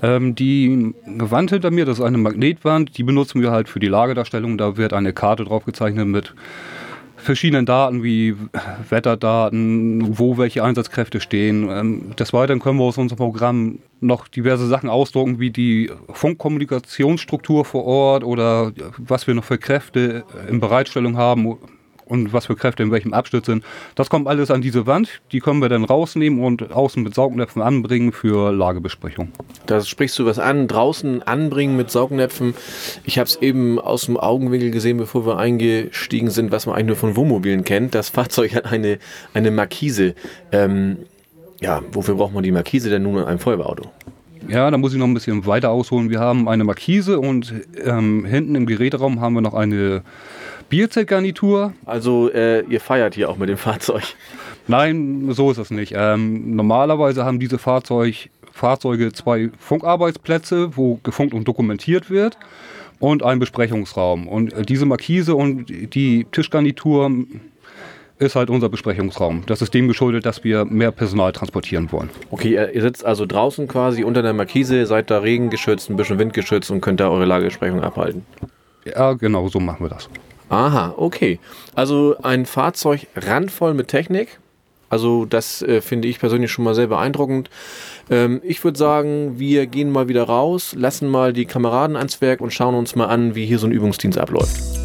Ähm, 0.00 0.36
die 0.36 0.94
Wand 1.04 1.50
hinter 1.50 1.72
mir, 1.72 1.86
das 1.86 1.98
ist 1.98 2.04
eine 2.04 2.18
Magnetwand. 2.18 2.96
Die 2.96 3.02
benutzen 3.02 3.42
wir 3.42 3.50
halt 3.50 3.68
für 3.68 3.80
die 3.80 3.88
Lagerdarstellung. 3.88 4.58
Da 4.58 4.76
wird 4.76 4.92
eine 4.92 5.12
Karte 5.12 5.44
drauf 5.44 5.64
gezeichnet 5.64 6.06
mit 6.06 6.34
verschiedenen 7.24 7.66
Daten 7.66 8.02
wie 8.02 8.36
Wetterdaten, 8.88 10.18
wo 10.18 10.38
welche 10.38 10.62
Einsatzkräfte 10.62 11.20
stehen. 11.20 11.68
Ähm, 11.70 12.16
des 12.16 12.32
Weiteren 12.32 12.60
können 12.60 12.78
wir 12.78 12.84
aus 12.84 12.98
unserem 12.98 13.18
Programm 13.18 13.78
noch 14.00 14.28
diverse 14.28 14.68
Sachen 14.68 14.88
ausdrucken, 14.88 15.40
wie 15.40 15.50
die 15.50 15.90
Funkkommunikationsstruktur 16.12 17.64
vor 17.64 17.84
Ort 17.84 18.24
oder 18.24 18.72
was 18.98 19.26
wir 19.26 19.34
noch 19.34 19.44
für 19.44 19.58
Kräfte 19.58 20.24
in 20.48 20.60
Bereitstellung 20.60 21.16
haben 21.16 21.58
und 22.06 22.32
was 22.32 22.46
für 22.46 22.56
Kräfte 22.56 22.82
in 22.82 22.90
welchem 22.90 23.14
Abschnitt 23.14 23.46
sind. 23.46 23.64
Das 23.94 24.10
kommt 24.10 24.28
alles 24.28 24.50
an 24.50 24.62
diese 24.62 24.86
Wand. 24.86 25.20
Die 25.32 25.40
können 25.40 25.60
wir 25.60 25.68
dann 25.68 25.84
rausnehmen 25.84 26.42
und 26.42 26.72
außen 26.72 27.02
mit 27.02 27.14
Saugnäpfen 27.14 27.62
anbringen 27.62 28.12
für 28.12 28.52
Lagebesprechung. 28.52 29.28
Da 29.66 29.80
sprichst 29.80 30.18
du 30.18 30.26
was 30.26 30.38
an, 30.38 30.68
draußen 30.68 31.22
anbringen 31.22 31.76
mit 31.76 31.90
Saugnäpfen. 31.90 32.54
Ich 33.04 33.18
habe 33.18 33.28
es 33.28 33.36
eben 33.36 33.78
aus 33.78 34.06
dem 34.06 34.16
Augenwinkel 34.16 34.70
gesehen, 34.70 34.98
bevor 34.98 35.26
wir 35.26 35.38
eingestiegen 35.38 36.30
sind, 36.30 36.52
was 36.52 36.66
man 36.66 36.74
eigentlich 36.74 36.86
nur 36.86 36.96
von 36.96 37.16
Wohnmobilen 37.16 37.64
kennt. 37.64 37.94
Das 37.94 38.08
Fahrzeug 38.10 38.54
hat 38.54 38.66
eine, 38.66 38.98
eine 39.32 39.50
Markise. 39.50 40.14
Ähm, 40.52 40.98
ja, 41.60 41.82
wofür 41.92 42.16
braucht 42.16 42.34
man 42.34 42.42
die 42.42 42.52
Markise 42.52 42.90
denn 42.90 43.02
nun 43.02 43.18
in 43.18 43.24
einem 43.24 43.38
Feuerwehrauto? 43.38 43.90
Ja, 44.48 44.70
da 44.70 44.76
muss 44.76 44.92
ich 44.92 44.98
noch 44.98 45.06
ein 45.06 45.14
bisschen 45.14 45.46
weiter 45.46 45.70
ausholen. 45.70 46.10
Wir 46.10 46.20
haben 46.20 46.48
eine 46.48 46.64
Markise 46.64 47.18
und 47.18 47.54
ähm, 47.82 48.26
hinten 48.26 48.54
im 48.54 48.66
Geräteraum 48.66 49.20
haben 49.20 49.34
wir 49.34 49.40
noch 49.40 49.54
eine 49.54 50.02
Bierzeltgarnitur. 50.68 51.72
Also 51.86 52.30
äh, 52.30 52.60
ihr 52.68 52.80
feiert 52.80 53.14
hier 53.14 53.30
auch 53.30 53.36
mit 53.36 53.48
dem 53.48 53.56
Fahrzeug? 53.56 54.04
Nein, 54.66 55.28
so 55.32 55.50
ist 55.50 55.58
es 55.58 55.70
nicht. 55.70 55.94
Ähm, 55.96 56.56
normalerweise 56.56 57.24
haben 57.24 57.38
diese 57.38 57.58
Fahrzeug, 57.58 58.30
Fahrzeuge 58.52 59.12
zwei 59.12 59.50
Funkarbeitsplätze, 59.58 60.76
wo 60.76 60.98
gefunkt 61.02 61.34
und 61.34 61.46
dokumentiert 61.46 62.10
wird 62.10 62.38
und 62.98 63.22
einen 63.22 63.40
Besprechungsraum. 63.40 64.28
Und 64.28 64.52
äh, 64.52 64.62
diese 64.62 64.86
Markise 64.86 65.34
und 65.34 65.66
die 65.68 66.26
Tischgarnitur 66.30 67.10
ist 68.18 68.36
halt 68.36 68.48
unser 68.48 68.68
Besprechungsraum. 68.68 69.42
Das 69.46 69.60
ist 69.60 69.74
dem 69.74 69.88
geschuldet, 69.88 70.24
dass 70.24 70.44
wir 70.44 70.64
mehr 70.64 70.92
Personal 70.92 71.32
transportieren 71.32 71.90
wollen. 71.92 72.10
Okay, 72.30 72.54
ihr 72.72 72.80
sitzt 72.80 73.04
also 73.04 73.26
draußen 73.26 73.66
quasi 73.68 74.04
unter 74.04 74.22
der 74.22 74.32
Markise, 74.32 74.86
seid 74.86 75.10
da 75.10 75.18
regengeschützt, 75.18 75.90
ein 75.90 75.96
bisschen 75.96 76.18
windgeschützt 76.18 76.70
und 76.70 76.80
könnt 76.80 77.00
da 77.00 77.10
eure 77.10 77.24
Lagebesprechung 77.24 77.82
abhalten. 77.82 78.24
Ja, 78.84 79.14
genau 79.14 79.48
so 79.48 79.60
machen 79.60 79.84
wir 79.84 79.88
das. 79.88 80.08
Aha, 80.48 80.94
okay. 80.96 81.38
Also 81.74 82.16
ein 82.22 82.46
Fahrzeug 82.46 83.06
randvoll 83.16 83.74
mit 83.74 83.88
Technik. 83.88 84.38
Also 84.90 85.24
das 85.24 85.62
äh, 85.62 85.80
finde 85.80 86.06
ich 86.08 86.20
persönlich 86.20 86.52
schon 86.52 86.64
mal 86.64 86.74
sehr 86.74 86.86
beeindruckend. 86.86 87.50
Ähm, 88.10 88.40
ich 88.44 88.62
würde 88.62 88.78
sagen, 88.78 89.38
wir 89.38 89.66
gehen 89.66 89.90
mal 89.90 90.08
wieder 90.08 90.24
raus, 90.24 90.74
lassen 90.78 91.08
mal 91.08 91.32
die 91.32 91.46
Kameraden 91.46 91.96
ans 91.96 92.20
Werk 92.20 92.40
und 92.40 92.52
schauen 92.52 92.74
uns 92.74 92.94
mal 92.94 93.06
an, 93.06 93.34
wie 93.34 93.46
hier 93.46 93.58
so 93.58 93.66
ein 93.66 93.72
Übungsdienst 93.72 94.18
abläuft. 94.18 94.83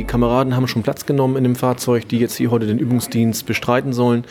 Die 0.00 0.06
Kameraden 0.06 0.56
haben 0.56 0.66
schon 0.66 0.82
Platz 0.82 1.04
genommen 1.04 1.36
in 1.36 1.44
dem 1.44 1.54
Fahrzeug, 1.54 2.08
die 2.08 2.16
jetzt 2.16 2.36
hier 2.36 2.50
heute 2.50 2.66
den 2.66 2.78
Übungsdienst 2.78 3.44
bestreiten 3.44 3.92
sollen. 3.92 4.24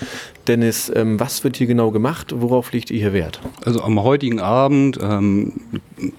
Dennis, 0.48 0.92
ähm, 0.96 1.20
was 1.20 1.44
wird 1.44 1.58
hier 1.58 1.68
genau 1.68 1.92
gemacht? 1.92 2.34
Worauf 2.36 2.72
legt 2.72 2.90
ihr 2.90 2.98
hier 2.98 3.14
Wert? 3.14 3.40
Also 3.64 3.84
am 3.84 4.02
heutigen 4.02 4.40
Abend 4.40 4.98
ähm, 5.00 5.62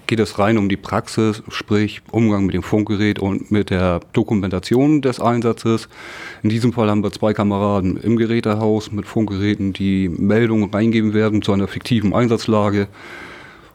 geht 0.07 0.21
es 0.21 0.39
rein 0.39 0.57
um 0.57 0.69
die 0.69 0.77
Praxis, 0.77 1.43
sprich 1.49 2.01
Umgang 2.11 2.45
mit 2.45 2.55
dem 2.55 2.63
Funkgerät 2.63 3.19
und 3.19 3.51
mit 3.51 3.71
der 3.71 3.99
Dokumentation 4.13 5.01
des 5.01 5.19
Einsatzes. 5.19 5.89
In 6.43 6.49
diesem 6.49 6.71
Fall 6.71 6.89
haben 6.89 7.03
wir 7.03 7.11
zwei 7.11 7.33
Kameraden 7.33 7.97
im 7.97 8.15
Gerätehaus 8.15 8.93
mit 8.93 9.05
Funkgeräten, 9.05 9.73
die 9.73 10.07
Meldungen 10.07 10.73
reingeben 10.73 11.13
werden 11.13 11.41
zu 11.41 11.51
einer 11.51 11.67
fiktiven 11.67 12.13
Einsatzlage. 12.13 12.87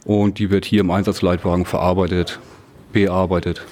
Und 0.07 0.39
die 0.39 0.49
wird 0.49 0.65
hier 0.65 0.81
im 0.81 0.91
Einsatzleitwagen 0.91 1.67
verarbeitet, 1.67 2.41
bearbeitet. 2.95 3.67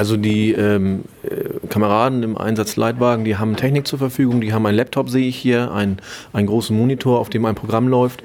Also 0.00 0.16
die 0.16 0.52
ähm, 0.52 1.04
äh, 1.24 1.66
Kameraden 1.68 2.22
im 2.22 2.38
Einsatzleitwagen, 2.38 3.22
die 3.26 3.36
haben 3.36 3.54
Technik 3.56 3.86
zur 3.86 3.98
Verfügung, 3.98 4.40
die 4.40 4.54
haben 4.54 4.64
einen 4.64 4.78
Laptop, 4.78 5.10
sehe 5.10 5.28
ich 5.28 5.36
hier, 5.36 5.72
einen, 5.72 5.98
einen 6.32 6.46
großen 6.46 6.74
Monitor, 6.74 7.18
auf 7.18 7.28
dem 7.28 7.44
ein 7.44 7.54
Programm 7.54 7.86
läuft. 7.86 8.22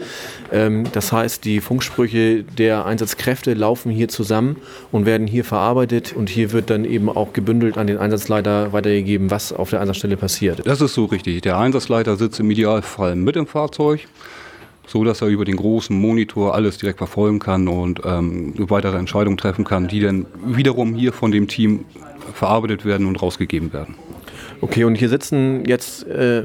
Ähm, 0.53 0.86
das 0.94 1.12
heißt, 1.12 1.44
die 1.44 1.60
Funksprüche 1.60 2.44
der 2.44 2.86
Einsatzkräfte 2.86 3.55
laufen 3.55 3.91
hier 3.91 4.08
zusammen 4.08 4.55
und 4.94 5.05
werden 5.05 5.27
hier 5.27 5.44
verarbeitet 5.44 6.13
und 6.15 6.30
hier 6.30 6.54
wird 6.54 6.69
dann 6.69 6.86
eben 6.86 7.10
auch 7.10 7.34
gebündelt 7.34 7.78
an 7.78 7.88
den 7.88 7.97
Einsatzleiter 7.97 8.71
weitergegeben, 8.71 9.30
was 9.30 9.52
auf 9.52 9.69
der 9.69 9.82
Einsatzstelle 9.82 10.15
passiert. 10.15 10.65
Das 10.65 10.80
ist 10.80 10.93
so 10.93 11.04
richtig. 11.04 11.41
Der 11.41 11.58
Einsatzleiter 11.58 12.15
sitzt 12.15 12.39
im 12.39 12.50
Idealfall 12.50 13.17
mit 13.17 13.36
im 13.36 13.47
Fahrzeug 13.47 14.08
so 14.88 15.04
dass 15.04 15.21
er 15.21 15.28
über 15.28 15.45
den 15.45 15.56
großen 15.56 15.98
Monitor 15.98 16.56
alles 16.56 16.78
direkt 16.78 17.00
verfolgen 17.00 17.39
kann 17.39 17.67
und 17.67 18.02
ähm, 18.06 18.54
weitere 18.58 18.98
Entscheidungen 18.98 19.38
treffen 19.38 19.65
kann, 19.65 19.88
die 19.88 20.00
dann 20.00 20.26
wiederum 20.45 20.95
hier 20.95 21.13
von 21.13 21.32
dem 21.32 21.48
Team 21.48 21.86
verarbeitet 22.34 22.86
werden 22.86 23.08
und 23.08 23.21
rausgegeben 23.21 23.74
werden. 23.74 23.95
Okay, 24.62 24.84
und 24.84 24.95
hier 24.95 25.10
sitzen 25.10 25.65
jetzt 25.65 26.08
äh, 26.08 26.43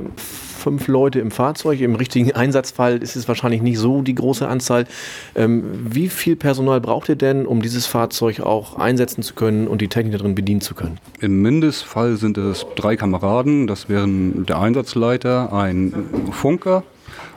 fünf 0.61 0.87
Leute 0.87 1.19
im 1.19 1.31
Fahrzeug. 1.31 1.81
Im 1.81 1.95
richtigen 1.95 2.33
Einsatzfall 2.33 2.99
ist 2.99 3.17
es 3.17 3.27
wahrscheinlich 3.27 3.63
nicht 3.63 3.79
so 3.79 4.03
die 4.03 4.15
große 4.15 4.47
Anzahl. 4.47 4.87
Ähm, 5.35 5.65
wie 5.91 6.09
viel 6.09 6.37
Personal 6.37 6.81
braucht 6.81 7.09
ihr 7.09 7.17
denn, 7.17 7.47
um 7.47 7.63
dieses 7.63 7.87
Fahrzeug 7.87 8.41
auch 8.41 8.77
einsetzen 8.77 9.23
zu 9.23 9.35
können 9.35 9.67
und 9.67 9.81
die 9.81 9.89
Technik 9.89 10.19
darin 10.19 10.35
bedienen 10.35 10.61
zu 10.61 10.75
können? 10.75 10.99
Im 11.21 11.43
Mindestfall 11.43 12.17
sind 12.17 12.39
es 12.39 12.67
drei 12.77 12.97
Kameraden. 12.97 13.67
Das 13.67 13.89
wären 13.89 14.47
der 14.47 14.61
Einsatzleiter, 14.61 15.53
ein 15.53 15.93
Funker, 16.31 16.85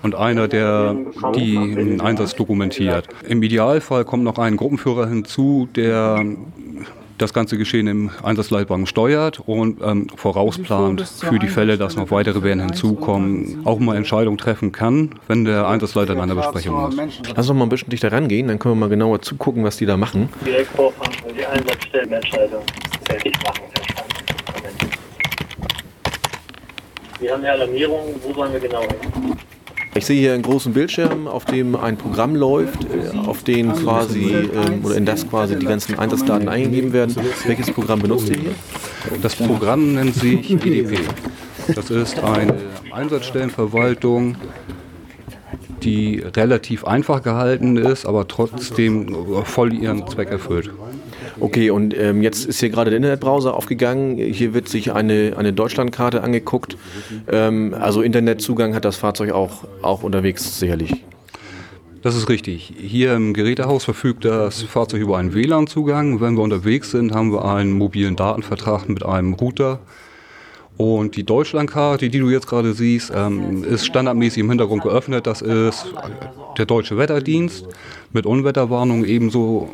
und 0.04 0.16
einer, 0.16 0.48
der 0.48 0.96
den 1.36 2.02
Einsatz 2.02 2.36
dokumentiert. 2.36 3.08
Im 3.28 3.42
Idealfall 3.42 4.06
kommt 4.06 4.24
noch 4.24 4.38
ein 4.38 4.58
Gruppenführer 4.58 5.08
hinzu, 5.08 5.68
der 5.76 6.24
das 7.24 7.34
ganze 7.34 7.58
Geschehen 7.58 7.88
im 7.88 8.12
Einsatzleitwagen 8.22 8.86
steuert 8.86 9.40
und 9.46 9.82
ähm, 9.82 10.08
vorausplant 10.16 11.02
für 11.02 11.40
die 11.40 11.48
Fälle, 11.48 11.78
dass 11.78 11.96
noch 11.96 12.12
weitere 12.12 12.44
werden 12.44 12.60
hinzukommen, 12.60 13.62
auch 13.66 13.80
mal 13.80 13.96
Entscheidungen 13.96 14.38
treffen 14.38 14.72
kann, 14.72 15.16
wenn 15.28 15.46
der 15.46 15.68
Einsatzleiter 15.68 16.14
in 16.14 16.20
einer 16.20 16.36
Besprechung 16.36 16.90
ist. 16.90 17.22
Lass 17.36 17.50
uns 17.50 17.58
mal 17.58 17.66
ein 17.66 17.70
bisschen 17.70 17.90
dichter 17.90 18.12
rangehen, 18.12 18.48
dann 18.48 18.60
können 18.60 18.76
wir 18.76 18.80
mal 18.82 18.90
genauer 18.90 19.22
zugucken, 19.22 19.64
was 19.64 19.78
die 19.78 19.86
da 19.86 19.98
machen. 19.98 20.30
Direkt 20.46 20.70
vorfahren 20.72 21.14
und 21.28 21.38
die 21.38 21.46
Einsatzstellenentscheidung 21.46 22.64
fertig 23.06 23.34
machen. 23.44 23.64
Wir 27.20 27.32
haben 27.32 27.40
eine 27.40 27.52
Alarmierung, 27.52 28.16
wo 28.22 28.34
sollen 28.34 28.52
wir 28.52 28.60
genau 28.60 28.82
hin? 28.82 29.38
Ich 29.96 30.08
sehe 30.08 30.20
hier 30.20 30.34
einen 30.34 30.42
großen 30.42 30.74
Bildschirm, 30.74 31.28
auf 31.28 31.46
dem 31.46 31.76
ein 31.76 31.98
Programm 31.98 32.36
läuft, 32.36 32.86
äh, 32.86 33.16
auf 33.28 33.44
den 33.44 33.72
quasi 33.74 34.34
ähm, 34.34 34.84
oder 34.84 34.96
in 34.96 35.06
das 35.06 35.30
quasi 35.30 35.56
die 35.58 35.68
ganzen 35.68 36.00
Einsatzdaten 36.00 36.50
eingegeben 36.50 36.94
werden. 36.94 37.16
Welches 37.46 37.72
Programm 37.72 38.02
benutzt 38.02 38.30
ihr 38.30 38.38
hier? 38.38 38.52
Das 39.22 39.36
Programm 39.36 39.94
nennt 39.94 40.16
sich 40.16 40.50
EDP. 40.50 41.00
Das 41.76 41.92
ist 41.92 42.20
eine 42.24 42.56
Einsatzstellenverwaltung, 42.92 44.36
die 45.84 46.24
relativ 46.36 46.86
einfach 46.86 47.22
gehalten 47.22 47.78
ist, 47.78 48.06
aber 48.06 48.28
trotzdem 48.28 49.16
voll 49.44 49.74
ihren 49.74 50.08
Zweck 50.08 50.30
erfüllt. 50.30 50.72
Okay, 51.40 51.70
und 51.70 51.98
ähm, 51.98 52.22
jetzt 52.22 52.46
ist 52.46 52.60
hier 52.60 52.70
gerade 52.70 52.90
der 52.90 52.98
Internetbrowser 52.98 53.54
aufgegangen. 53.54 54.18
Hier 54.18 54.54
wird 54.54 54.68
sich 54.68 54.94
eine, 54.94 55.34
eine 55.38 55.54
Deutschlandkarte 55.54 56.24
angeguckt. 56.24 56.78
Ähm, 57.32 57.76
also 57.80 58.02
Internetzugang 58.02 58.76
hat 58.76 58.86
das 58.86 58.98
Fahrzeug 58.98 59.32
auch, 59.32 59.66
auch 59.82 60.04
unterwegs 60.04 60.60
sicherlich. 60.60 61.04
Das 62.02 62.16
ist 62.16 62.28
richtig. 62.28 62.74
Hier 62.78 63.16
im 63.16 63.34
Gerätehaus 63.34 63.86
verfügt 63.86 64.26
das 64.26 64.62
Fahrzeug 64.62 65.02
über 65.02 65.18
einen 65.18 65.34
WLAN-Zugang. 65.34 66.20
Wenn 66.20 66.36
wir 66.36 66.44
unterwegs 66.44 66.92
sind, 66.92 67.14
haben 67.14 67.32
wir 67.32 67.46
einen 67.46 67.72
mobilen 67.72 68.18
Datenvertrag 68.18 68.90
mit 68.90 69.06
einem 69.06 69.34
Router. 69.34 69.80
Und 70.76 71.16
die 71.16 71.24
Deutschlandkarte, 71.24 72.10
die 72.10 72.20
du 72.20 72.30
jetzt 72.30 72.48
gerade 72.48 72.74
siehst, 72.74 73.12
ähm, 73.16 73.64
ist 73.64 73.86
standardmäßig 73.86 74.40
im 74.40 74.50
Hintergrund 74.50 74.84
geöffnet. 74.84 75.28
Das 75.28 75.42
ist 75.42 75.94
der 76.58 76.66
Deutsche 76.66 76.98
Wetterdienst 76.98 77.68
mit 78.12 78.26
Unwetterwarnung 78.26 79.06
ebenso 79.06 79.70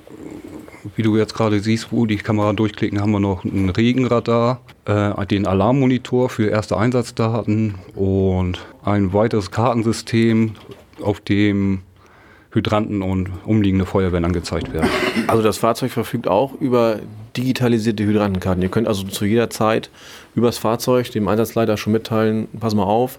wie 0.95 1.01
du 1.01 1.17
jetzt 1.17 1.33
gerade 1.33 1.59
siehst, 1.59 1.91
wo 1.91 2.05
die 2.05 2.17
Kamera 2.17 2.53
durchklicken, 2.53 3.01
haben 3.01 3.11
wir 3.11 3.19
noch 3.19 3.43
ein 3.43 3.69
Regenradar, 3.69 4.61
äh, 4.85 5.25
den 5.25 5.45
Alarmmonitor 5.45 6.29
für 6.29 6.49
erste 6.49 6.77
Einsatzdaten 6.77 7.75
und 7.95 8.59
ein 8.83 9.13
weiteres 9.13 9.51
Kartensystem, 9.51 10.55
auf 11.01 11.21
dem 11.21 11.81
Hydranten 12.51 13.01
und 13.01 13.29
umliegende 13.45 13.85
Feuerwehren 13.85 14.25
angezeigt 14.25 14.73
werden. 14.73 14.89
Also 15.27 15.43
das 15.43 15.57
Fahrzeug 15.57 15.91
verfügt 15.91 16.27
auch 16.27 16.53
über 16.59 16.99
digitalisierte 17.37 18.03
Hydrantenkarten. 18.03 18.63
Ihr 18.63 18.69
könnt 18.69 18.87
also 18.87 19.03
zu 19.03 19.25
jeder 19.25 19.49
Zeit 19.49 19.89
übers 20.35 20.57
Fahrzeug 20.57 21.11
dem 21.11 21.27
Einsatzleiter 21.27 21.77
schon 21.77 21.93
mitteilen, 21.93 22.47
pass 22.59 22.75
mal 22.75 22.83
auf, 22.83 23.17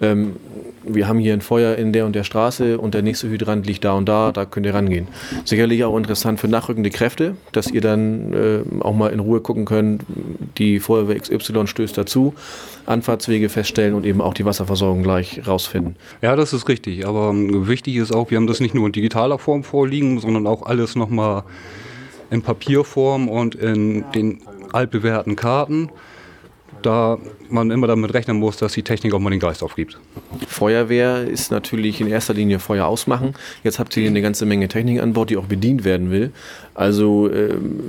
ähm, 0.00 0.36
wir 0.82 1.08
haben 1.08 1.18
hier 1.18 1.34
ein 1.34 1.40
Feuer 1.40 1.76
in 1.76 1.92
der 1.92 2.06
und 2.06 2.14
der 2.14 2.24
Straße 2.24 2.78
und 2.78 2.94
der 2.94 3.02
nächste 3.02 3.28
Hydrant 3.28 3.66
liegt 3.66 3.84
da 3.84 3.92
und 3.92 4.08
da, 4.08 4.32
da 4.32 4.44
könnt 4.46 4.66
ihr 4.66 4.74
rangehen. 4.74 5.08
Sicherlich 5.44 5.84
auch 5.84 5.96
interessant 5.96 6.40
für 6.40 6.48
nachrückende 6.48 6.90
Kräfte, 6.90 7.36
dass 7.52 7.70
ihr 7.70 7.80
dann 7.80 8.32
äh, 8.32 8.82
auch 8.82 8.94
mal 8.94 9.12
in 9.12 9.20
Ruhe 9.20 9.40
gucken 9.40 9.64
könnt, 9.64 10.02
die 10.58 10.80
Feuerwehr 10.80 11.18
XY 11.18 11.66
stößt 11.66 11.96
dazu, 11.98 12.34
Anfahrtswege 12.86 13.48
feststellen 13.48 13.94
und 13.94 14.06
eben 14.06 14.20
auch 14.20 14.34
die 14.34 14.44
Wasserversorgung 14.44 15.02
gleich 15.02 15.46
rausfinden. 15.46 15.96
Ja, 16.22 16.34
das 16.34 16.52
ist 16.52 16.68
richtig, 16.68 17.06
aber 17.06 17.30
ähm, 17.30 17.68
wichtig 17.68 17.96
ist 17.96 18.12
auch, 18.12 18.30
wir 18.30 18.36
haben 18.36 18.46
das 18.46 18.60
nicht 18.60 18.74
nur 18.74 18.86
in 18.86 18.92
digitaler 18.92 19.38
Form 19.38 19.64
vorliegen, 19.64 20.18
sondern 20.18 20.46
auch 20.46 20.62
alles 20.62 20.96
nochmal 20.96 21.44
in 22.30 22.42
Papierform 22.42 23.28
und 23.28 23.54
in 23.54 24.04
den 24.14 24.40
altbewährten 24.72 25.36
Karten 25.36 25.90
da 26.82 27.18
man 27.48 27.70
immer 27.70 27.86
damit 27.86 28.14
rechnen 28.14 28.38
muss, 28.38 28.56
dass 28.56 28.72
die 28.72 28.82
Technik 28.82 29.12
auch 29.14 29.18
mal 29.18 29.30
den 29.30 29.40
Geist 29.40 29.62
aufgibt. 29.62 29.98
Feuerwehr 30.46 31.26
ist 31.26 31.50
natürlich 31.50 32.00
in 32.00 32.06
erster 32.06 32.34
Linie 32.34 32.58
Feuer 32.58 32.86
ausmachen. 32.86 33.34
Jetzt 33.64 33.78
habt 33.78 33.96
ihr 33.96 34.02
hier 34.02 34.10
eine 34.10 34.22
ganze 34.22 34.46
Menge 34.46 34.68
Technik 34.68 35.00
an 35.00 35.12
Bord, 35.12 35.30
die 35.30 35.36
auch 35.36 35.46
bedient 35.46 35.84
werden 35.84 36.10
will. 36.10 36.32
Also 36.74 37.30
ähm, 37.32 37.80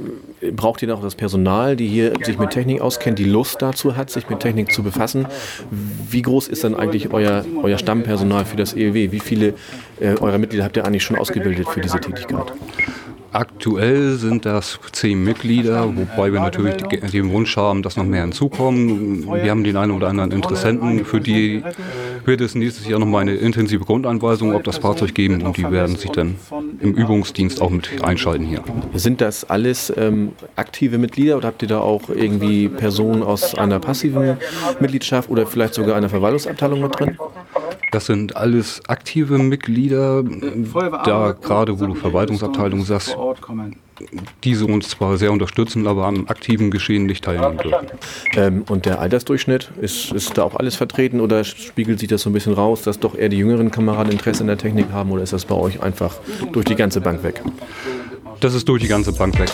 braucht 0.55 0.81
ihr 0.81 0.93
auch 0.93 1.01
das 1.01 1.15
Personal, 1.15 1.75
die 1.75 1.87
hier 1.87 2.13
sich 2.23 2.37
mit 2.37 2.49
Technik 2.49 2.81
auskennt, 2.81 3.19
die 3.19 3.25
Lust 3.25 3.61
dazu 3.61 3.95
hat, 3.95 4.09
sich 4.09 4.29
mit 4.29 4.39
Technik 4.39 4.71
zu 4.71 4.83
befassen. 4.83 5.27
Wie 6.09 6.21
groß 6.21 6.47
ist 6.47 6.63
dann 6.63 6.75
eigentlich 6.75 7.13
euer, 7.13 7.45
euer 7.61 7.77
Stammpersonal 7.77 8.45
für 8.45 8.57
das 8.57 8.73
ELW? 8.73 9.11
Wie 9.11 9.19
viele 9.19 9.53
äh, 9.99 10.15
eurer 10.19 10.37
Mitglieder 10.37 10.63
habt 10.63 10.77
ihr 10.77 10.85
eigentlich 10.85 11.03
schon 11.03 11.17
ausgebildet 11.17 11.67
für 11.69 11.81
diese 11.81 11.99
Tätigkeit? 11.99 12.51
Aktuell 13.33 14.15
sind 14.15 14.45
das 14.45 14.77
zehn 14.91 15.23
Mitglieder, 15.23 15.87
wobei 15.95 16.33
wir 16.33 16.41
natürlich 16.41 16.75
den 16.75 17.31
Wunsch 17.31 17.55
haben, 17.55 17.81
dass 17.81 17.95
noch 17.95 18.03
mehr 18.03 18.23
hinzukommen. 18.23 19.25
Wir 19.25 19.51
haben 19.51 19.63
den 19.63 19.77
einen 19.77 19.93
oder 19.93 20.09
anderen 20.09 20.31
Interessenten, 20.31 21.05
für 21.05 21.21
die 21.21 21.63
wird 22.25 22.41
es 22.41 22.55
nächstes 22.55 22.87
Jahr 22.87 22.99
nochmal 22.99 23.21
eine 23.21 23.35
intensive 23.35 23.85
Grundanweisung 23.85 24.53
auf 24.53 24.63
das 24.63 24.79
Fahrzeug 24.79 25.15
geben 25.15 25.41
und 25.43 25.55
die 25.55 25.69
werden 25.69 25.95
sich 25.95 26.11
dann 26.11 26.35
im 26.81 26.93
Übungsdienst 26.93 27.61
auch 27.61 27.69
mit 27.69 28.03
einschalten 28.03 28.43
hier. 28.43 28.63
Sind 28.95 29.21
das 29.21 29.49
alles 29.49 29.93
ähm, 29.95 30.33
aktive 30.57 30.97
Mitglieder 30.97 31.37
oder 31.37 31.47
habt 31.47 31.61
ihr 31.61 31.69
da 31.69 31.79
auch 31.79 32.09
irgendwie 32.09 32.67
Personen 32.67 33.23
aus 33.23 33.55
einer 33.55 33.79
passiven 33.79 34.37
Mitgliedschaft 34.81 35.29
oder 35.29 35.47
vielleicht 35.47 35.73
sogar 35.73 35.95
einer 35.95 36.09
Verwaltungsabteilung 36.09 36.81
mit 36.81 36.99
drin? 36.99 37.17
Das 37.91 38.05
sind 38.05 38.37
alles 38.37 38.81
aktive 38.87 39.37
Mitglieder, 39.37 40.23
da 40.23 41.35
gerade 41.39 41.79
wo 41.79 41.87
du 41.87 41.93
Verwaltungsabteilung 41.93 42.85
sagst, 42.85 43.17
diese 44.43 44.65
uns 44.65 44.89
zwar 44.89 45.17
sehr 45.17 45.31
unterstützen, 45.31 45.87
aber 45.87 46.05
am 46.05 46.27
aktiven 46.27 46.71
Geschehen 46.71 47.05
nicht 47.05 47.23
teilnehmen 47.23 47.57
dürfen. 47.57 47.87
Ähm, 48.35 48.63
und 48.69 48.85
der 48.85 48.99
Altersdurchschnitt, 48.99 49.71
ist, 49.81 50.11
ist 50.11 50.37
da 50.37 50.43
auch 50.43 50.55
alles 50.55 50.75
vertreten 50.75 51.19
oder 51.19 51.43
spiegelt 51.43 51.99
sich 51.99 52.07
das 52.07 52.21
so 52.21 52.29
ein 52.29 52.33
bisschen 52.33 52.53
raus, 52.53 52.81
dass 52.81 52.99
doch 52.99 53.15
eher 53.15 53.29
die 53.29 53.37
jüngeren 53.37 53.71
Kameraden 53.71 54.11
Interesse 54.11 54.41
in 54.41 54.47
der 54.47 54.57
Technik 54.57 54.91
haben 54.91 55.11
oder 55.11 55.23
ist 55.23 55.33
das 55.33 55.45
bei 55.45 55.55
euch 55.55 55.83
einfach 55.83 56.15
durch 56.51 56.65
die 56.65 56.75
ganze 56.75 57.01
Bank 57.01 57.23
weg? 57.23 57.43
Das 58.39 58.53
ist 58.53 58.67
durch 58.67 58.81
die 58.81 58.87
ganze 58.87 59.11
Bank 59.11 59.37
weg. 59.37 59.49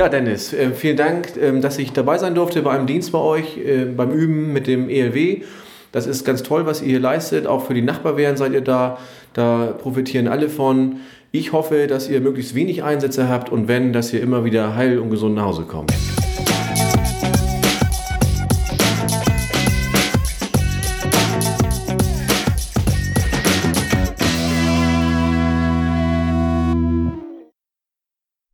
Ja, 0.00 0.08
Dennis, 0.08 0.54
äh, 0.54 0.70
vielen 0.70 0.96
Dank, 0.96 1.36
äh, 1.36 1.60
dass 1.60 1.76
ich 1.76 1.92
dabei 1.92 2.16
sein 2.16 2.34
durfte 2.34 2.62
bei 2.62 2.70
einem 2.70 2.86
Dienst 2.86 3.12
bei 3.12 3.18
euch, 3.18 3.58
äh, 3.58 3.84
beim 3.84 4.12
Üben 4.12 4.50
mit 4.50 4.66
dem 4.66 4.88
ELW. 4.88 5.42
Das 5.92 6.06
ist 6.06 6.24
ganz 6.24 6.42
toll, 6.42 6.64
was 6.64 6.80
ihr 6.80 6.88
hier 6.88 7.00
leistet. 7.00 7.46
Auch 7.46 7.66
für 7.66 7.74
die 7.74 7.82
Nachbarwehren 7.82 8.38
seid 8.38 8.54
ihr 8.54 8.62
da. 8.62 8.96
Da 9.34 9.74
profitieren 9.76 10.26
alle 10.26 10.48
von. 10.48 11.00
Ich 11.32 11.52
hoffe, 11.52 11.86
dass 11.86 12.08
ihr 12.08 12.22
möglichst 12.22 12.54
wenig 12.54 12.82
Einsätze 12.82 13.28
habt 13.28 13.52
und 13.52 13.68
wenn, 13.68 13.92
dass 13.92 14.10
ihr 14.14 14.22
immer 14.22 14.42
wieder 14.42 14.74
heil 14.74 15.00
und 15.00 15.10
gesund 15.10 15.34
nach 15.34 15.44
Hause 15.44 15.64
kommt. 15.64 15.92